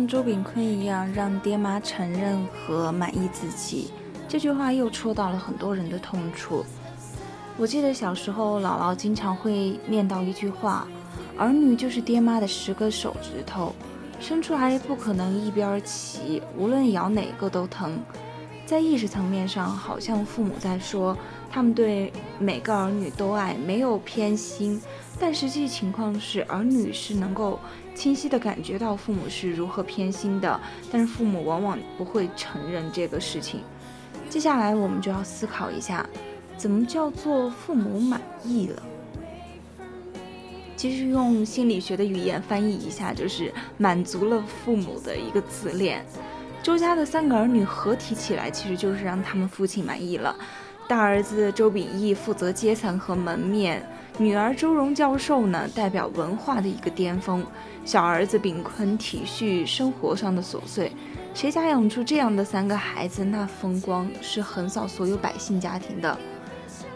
[0.08, 3.91] 周秉昆一样让爹妈承认和满意自己，
[4.28, 6.66] 这句话又戳到了很多人的痛处。
[7.58, 10.88] 我记得小时候，姥姥经常会念叨一句话
[11.38, 13.74] ：“儿女就是爹妈的十个手指头，
[14.20, 17.99] 生出来不可能一边儿齐，无论咬哪个都疼。”
[18.66, 21.16] 在意识层面上，好像父母在说
[21.51, 24.82] 他们对每个儿女都爱，没有偏心，
[25.20, 27.60] 但实际情况是，儿女是能够
[27.96, 30.60] 清晰地感觉到父母是如何偏心的，
[30.91, 33.62] 但是父母往往不会承认这个事情。
[34.30, 36.06] 接下来我们就要思考一下，
[36.58, 38.82] 怎么叫做父母满意了？
[40.76, 46.04] 其实用心理学的语言翻译一下，就是满足了父母的一个自恋。
[46.62, 50.36] 周家的三个儿女合体起来，其实就是让他们父亲满意了。
[50.88, 53.88] 大儿子周秉义负责阶层和门面，
[54.20, 57.43] 女儿周荣教授呢代表文化的一个巅峰，
[57.84, 60.91] 小儿子秉坤体恤生活上的琐碎。
[61.34, 66.16] 谁家养出这样的三个孩子，那风光是横扫所有百姓家庭的。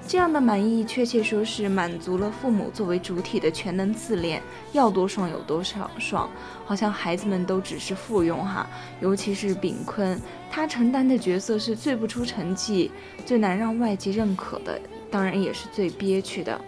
[0.07, 4.39] 这样的满意，确切说是满足了父母作为主体的全能自恋，
[4.71, 6.29] 要多爽有多少爽，
[6.65, 8.67] 好像孩子们都只是附庸哈。
[9.01, 12.91] 尤其是秉坤，他承担的角色是最不出成绩、
[13.25, 16.61] 最难让外界认可的，当然也是最憋屈的。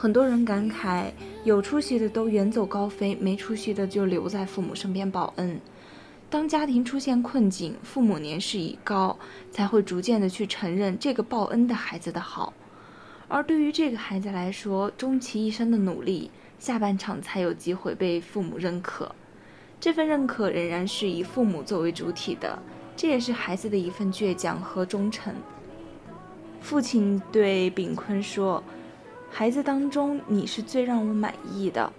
[0.00, 1.10] 很多人感慨，
[1.42, 5.60] 有出息的都远走高飞，没出息的就留在父母身边报恩。
[6.30, 9.18] 当家庭出现困境，父母年事已高，
[9.50, 12.52] 才会逐渐的去承认这个报恩的孩子的好。
[13.26, 16.30] 而对于这个孩子来说，终其一生的努力，
[16.60, 19.12] 下半场才有机会被父母认可。
[19.80, 22.56] 这份认可仍然是以父母作为主体的，
[22.96, 25.34] 这也是孩子的一份倔强和忠诚。
[26.60, 28.62] 父亲对炳坤说
[29.30, 31.92] ：“孩子当中，你是最让我满意的。”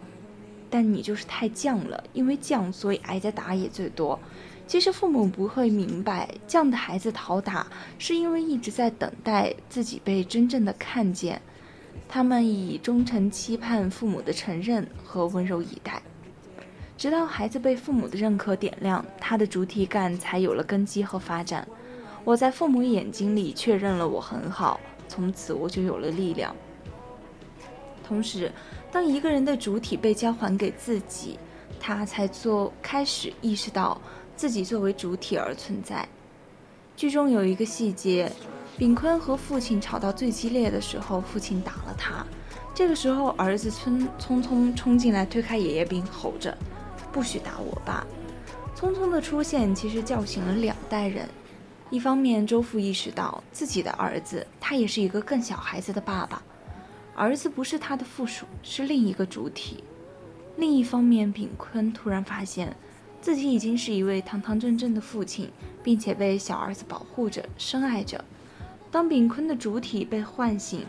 [0.71, 4.19] 但你就是太犟了，因为犟，所以挨的打也最多。
[4.67, 7.65] 其实父母不会明白，犟的孩子讨打，
[7.97, 11.41] 是因为一直在等待自己被真正的看见。
[12.07, 15.99] 他们以忠诚期盼父母的承认和温柔以待，
[16.95, 21.67] 直到孩子被父母的认可点亮，他的主体感才有了根基和发展。
[22.23, 26.55] 我在父母眼睛里确认了我很好，从此我就有了力量。
[28.09, 28.51] 同时，
[28.91, 31.37] 当一个人的主体被交还给自己，
[31.79, 34.01] 他才做开始意识到
[34.35, 36.07] 自己作为主体而存在。
[36.95, 38.31] 剧中有一个细节，
[38.79, 42.25] 炳坤和父亲吵到最激烈的时候，父亲打了他。
[42.73, 46.57] 这个时候，儿子匆匆匆冲进来推开爷爷，并吼着
[47.13, 48.07] ：“不许打我爸！”
[48.75, 51.29] 匆匆的出现其实叫醒了两代人。
[51.91, 56.41] 一方面，周父意识到自己的儿子，他也是一个更小孩子的爸爸，
[57.19, 59.83] 儿子不是他的附属，是另一个主体；
[60.55, 62.73] 另一方面，炳坤突然发现
[63.19, 65.51] 自己已经是一位堂堂正正的父亲，
[65.83, 68.23] 并且被小儿子保护着、深爱着。
[68.89, 70.85] 当炳坤的主体被唤醒，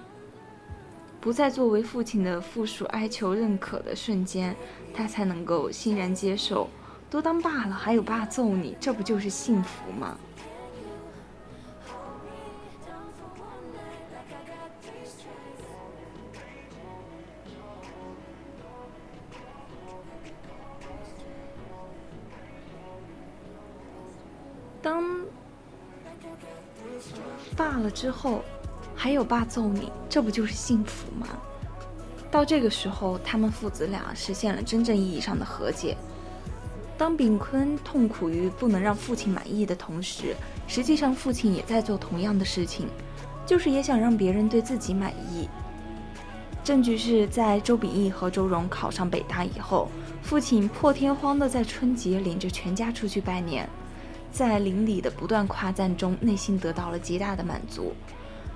[1.21, 4.55] 不再作为父亲的附属哀求认可的瞬间，
[4.95, 6.71] 他才能够欣然接受。
[7.11, 10.17] 都当爸了，还有爸揍你，这不就是幸福吗？
[24.83, 25.05] 当
[27.57, 28.43] 爸了之后，
[28.95, 31.27] 还有爸揍你，这不就是幸福吗？
[32.31, 35.97] 到这个时候，他们父子俩实现了真正意义上的和解。
[36.97, 40.35] 当炳坤痛苦于不能让父亲满意的同时，
[40.67, 42.87] 实际上父亲也在做同样的事情，
[43.47, 45.49] 就是也想让别人对自己满意。
[46.63, 49.89] 证据是在周秉义和周荣考上北大以后，
[50.23, 53.69] 父亲破天荒的在春节领着全家出去拜年。
[54.33, 57.93] 在邻里的不断夸赞中，内心得到了极大的满足。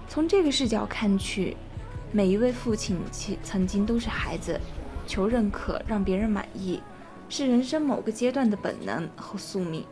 [0.08, 1.56] 从这个视角看去，
[2.12, 4.60] 每一位父亲其曾经都是孩子，
[5.06, 6.80] 求认可，让别人满意，
[7.28, 9.84] 是人生某个阶段的本能和宿命。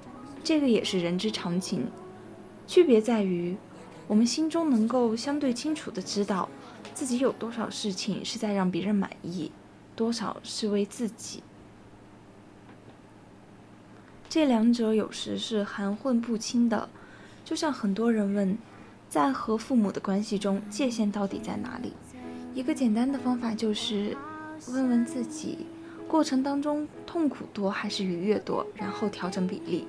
[0.44, 1.86] 这个也是人之常情，
[2.66, 3.56] 区别在于，
[4.06, 6.48] 我们心中能够相对清楚的知道，
[6.94, 9.50] 自己有多少事情是在让别人满意，
[9.96, 11.42] 多少是为自己。
[14.32, 16.88] 这两者有时是含混不清的，
[17.44, 18.56] 就像很多人问，
[19.06, 21.92] 在和父母的关系中，界限到底在哪里？
[22.54, 24.16] 一个简单的方法就是
[24.68, 25.66] 问问自己，
[26.08, 29.86] 过程当中痛苦多还是愉悦多，然后调整比例。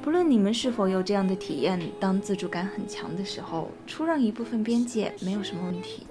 [0.00, 6.06] 不论你们是否有这样的体验，当自主感很强的时候，出让一部分边界没有什么问题。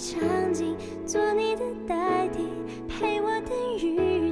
[0.00, 0.74] 场景，
[1.04, 2.48] 做你的代替，
[2.88, 4.29] 陪我等雨。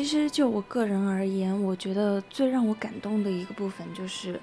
[0.00, 4.40] 其实就我个人而言，我觉得最让我感动的一个部分就是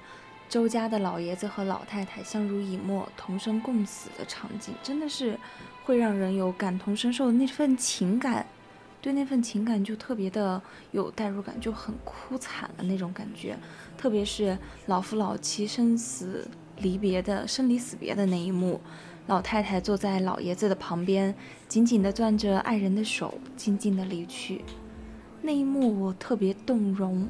[0.48, 5.36] 周家的老爷子和老太太相濡以沫、同生共死的场景，真的是
[5.84, 8.46] 会让人有感同身受的那份情感，
[9.02, 13.58] 对那份情感就特别的有代入感，就很哭惨的那种感觉。
[13.98, 14.56] 特别是
[14.86, 16.48] 老夫老妻生死
[16.78, 18.80] 离别的生离死别的那一幕，
[19.26, 21.34] 老太太坐在老爷子的旁边，
[21.68, 24.62] 紧紧地攥着爱人的手，静静地离去。
[25.48, 27.26] 那一幕我特别动容，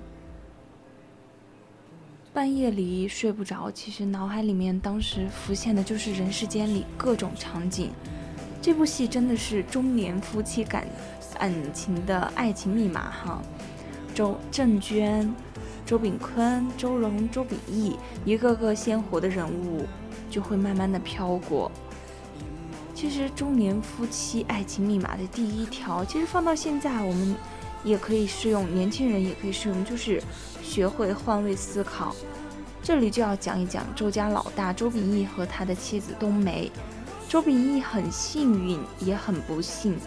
[2.33, 7.91] 半夜里睡不着，其实脑海里面当时浮现的就是人世间里各种场景。
[8.59, 10.87] 这部戏真的是中年夫妻感
[11.37, 13.39] 感情的爱情密码哈。
[14.15, 15.31] 周郑娟、
[15.85, 19.85] 周秉昆、周蓉、周秉义，一个个鲜活的人物
[20.27, 21.71] 就会慢慢的飘过。
[22.95, 27.35] 其实中年夫妻爱情密码的第一条，其实放到现在我们。
[27.83, 30.21] 也可以适用，年轻人也可以适用，就是
[30.61, 32.15] 学会换位思考。
[32.81, 36.71] 这里就要讲一讲周家老大周秉义和他的妻子冬梅。
[37.27, 39.97] 周秉义很幸运，也很不幸。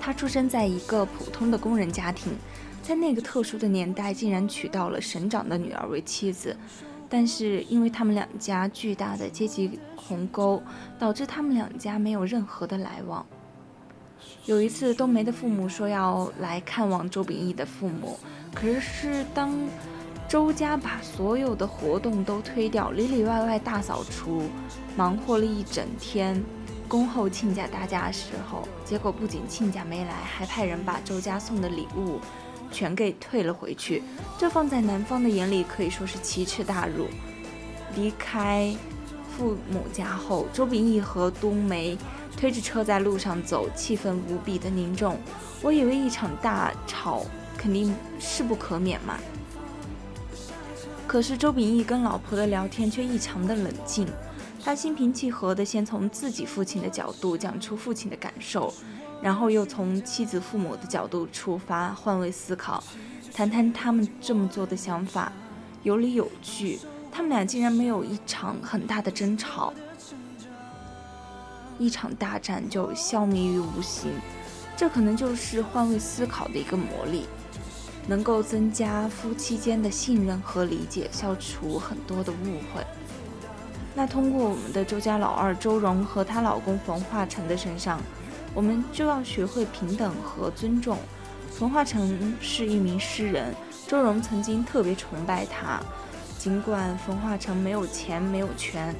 [0.00, 2.32] 他出生在一个普通的工人家庭，
[2.82, 6.56] 在那个特殊的年代，竟然娶到了省长的女儿为妻子。
[7.08, 10.62] 但是因为他们两家巨大的阶级鸿沟，
[10.96, 13.26] 导致他们两家没有任何的来往。
[14.46, 18.18] 有一次，冬梅的父母说要来看望周秉义的父母，
[18.54, 19.54] 可是当
[20.26, 24.44] 周家把所有的活动都推掉，里里外外大扫除，
[24.96, 26.42] 忙活了一整天，
[26.88, 32.18] 恭候亲家大驾的时候，结果不仅亲家没来，还派人把周家送的礼物
[32.72, 34.02] 全给退了回去。
[34.38, 37.06] 这放在男方的眼里可以说是奇耻大辱。
[37.94, 38.74] 离开
[39.36, 41.98] 父母家后，周秉义和冬梅。
[42.40, 45.18] 推着车在路上走，气氛无比的凝重。
[45.60, 49.18] 我以为一场大吵肯定势不可免嘛。
[51.06, 54.08] 可是周秉义跟老婆的聊天却异常的冷静，
[54.64, 58.72] 他心平气和的先从自己父亲的角度讲出父亲的感受，
[59.20, 62.82] 然后又从妻子父母的角度出发，换位思考，
[63.34, 65.30] 谈谈他们这么做的想法，
[65.82, 66.78] 有理有据。
[67.12, 69.74] 他们俩竟然没有一场很大的争吵。
[71.80, 74.12] 一场大战就消弭于无形，
[74.76, 77.24] 这可能就是换位思考的一个魔力，
[78.06, 82.84] 能够增加夫妻间的信任和理解，消除很多的误会。
[83.94, 87.98] 那通过我们的周家老二周蓉和她老公冯化成的身上，
[88.52, 90.98] 我们就要学会平等和尊重。
[91.50, 93.54] 冯化成是一名诗人，
[93.86, 95.80] 周蓉曾经特别崇拜他，
[96.38, 98.94] 尽管冯化成没有钱没有权，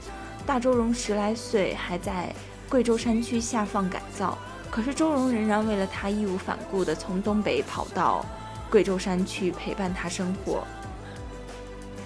[0.46, 2.34] 大周蓉十来岁还在。
[2.70, 4.38] 贵州山区下放改造，
[4.70, 8.24] 可是周荣仍然为了他义无反顾地从东北跑到
[8.70, 10.62] 贵州山区陪伴他生活。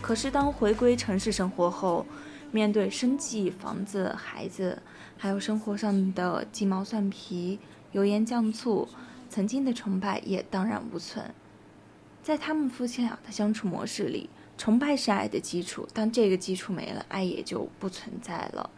[0.01, 2.07] 可是当回归城市生活后，
[2.51, 4.81] 面对生计、房子、孩子，
[5.19, 7.59] 还有生活上的鸡毛蒜皮、
[7.93, 8.89] 油盐酱醋，
[9.29, 11.23] 曾经的崇拜也荡然无存。
[12.23, 18.71] 在他们夫妻俩的相处模式里，崇拜是爱的基础，当这个基础没了，爱也就不存在了。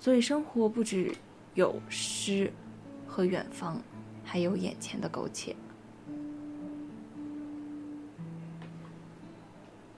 [0.00, 1.14] 所以生活不止。
[1.54, 2.52] 有诗
[3.06, 3.80] 和远方，
[4.24, 5.54] 还有眼前的苟且。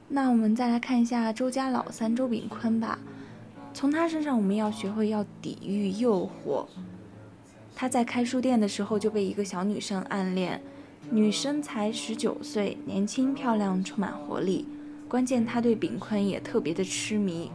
[0.08, 2.98] 那我们再来看一下周家老三周炳坤吧。
[3.74, 6.66] 从他身上，我们要学会要抵御诱惑。
[7.74, 10.62] 他在开书店的时候就被一个小女生暗恋，
[11.10, 14.66] 女生才十九岁，年轻漂亮，充满活力。
[15.08, 17.50] 关键他对炳坤也特别的痴迷。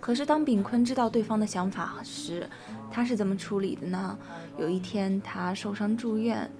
[0.00, 2.48] 可是当炳坤知道对方的想法时，
[2.90, 4.16] 他是怎么处理的呢？
[4.56, 6.50] 有一天他受伤住院，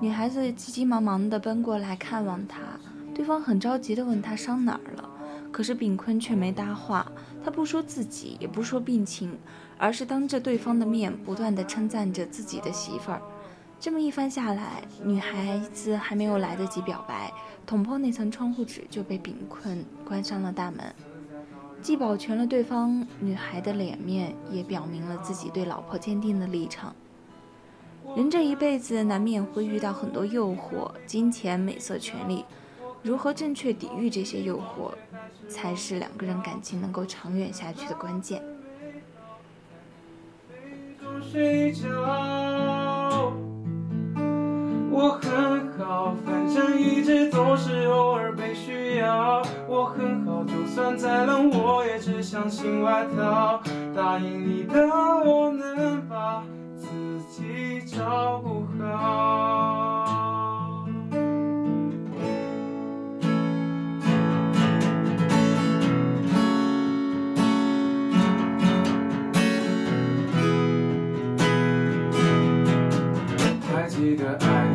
[0.00, 2.60] 女孩子急急忙忙地奔过来看望他，
[3.14, 5.08] 对方很着急地问他伤哪儿了，
[5.52, 7.10] 可是炳坤却没搭话，
[7.44, 9.38] 他不说自己，也不说病情，
[9.78, 13.22] 而是当着对方的面不断地称赞着自己的媳妇儿。
[13.78, 17.30] 这么一番下来，女孩子还没有来得及表白，
[17.66, 20.94] 捅破那层窗户纸就被炳坤关上了大门。
[21.82, 26.94] 既保全了对方女孩的脸面，也表明了自己对老婆坚定的立场。
[28.16, 32.44] 人这一辈子难免会遇到很多诱惑，金钱、美色、权利，
[33.02, 34.92] 如何正确抵御这些诱惑，
[35.48, 38.42] 才是两个人感情能够长远下去的关键。
[44.98, 49.42] 我很好，反正一直都是偶尔被需要。
[49.68, 53.60] 我很好，就算再冷，我也只想新外套。
[53.94, 56.42] 答应你的，我能把
[56.78, 56.86] 自
[57.30, 60.14] 己照顾好。
[73.74, 74.65] 还记得爱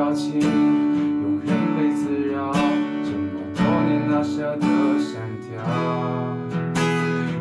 [0.00, 2.50] 矫情，庸人被滋扰，
[3.04, 4.66] 这么多年哪舍得
[4.98, 5.52] 删掉？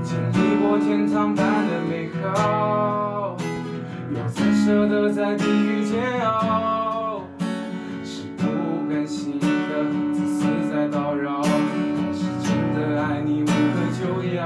[0.04, 3.38] 经历过天堂般的美好，
[4.12, 7.22] 又怎舍得在地狱煎熬？
[8.04, 8.44] 是不
[8.90, 9.48] 甘心的
[10.12, 11.48] 自私在叨扰，还
[12.12, 13.52] 是真的爱你无可
[13.98, 14.44] 救药？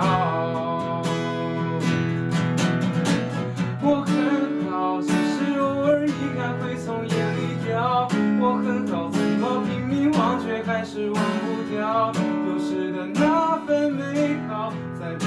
[12.12, 12.22] 丢
[12.60, 15.26] 失的那份美好，在疲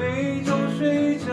[0.00, 1.26] 惫中睡着。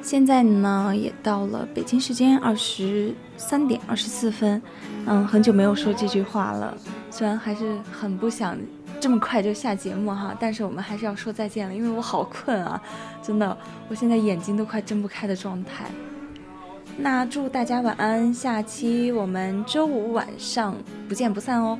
[0.00, 4.62] 现在呢，也到了北京时间二十三点二十四分，
[5.06, 6.76] 嗯，很久没有说这句话了，
[7.10, 8.56] 虽然还是很不想
[9.00, 12.80] 这么快就下节目哈，但是我们还是要说再见了，因为我好困啊，
[13.22, 13.56] 真的，
[13.88, 15.86] 我现在眼睛都快睁不开的状态。
[16.98, 20.74] 那祝大家晚安，下期我们周五晚上
[21.08, 21.78] 不见不散哦。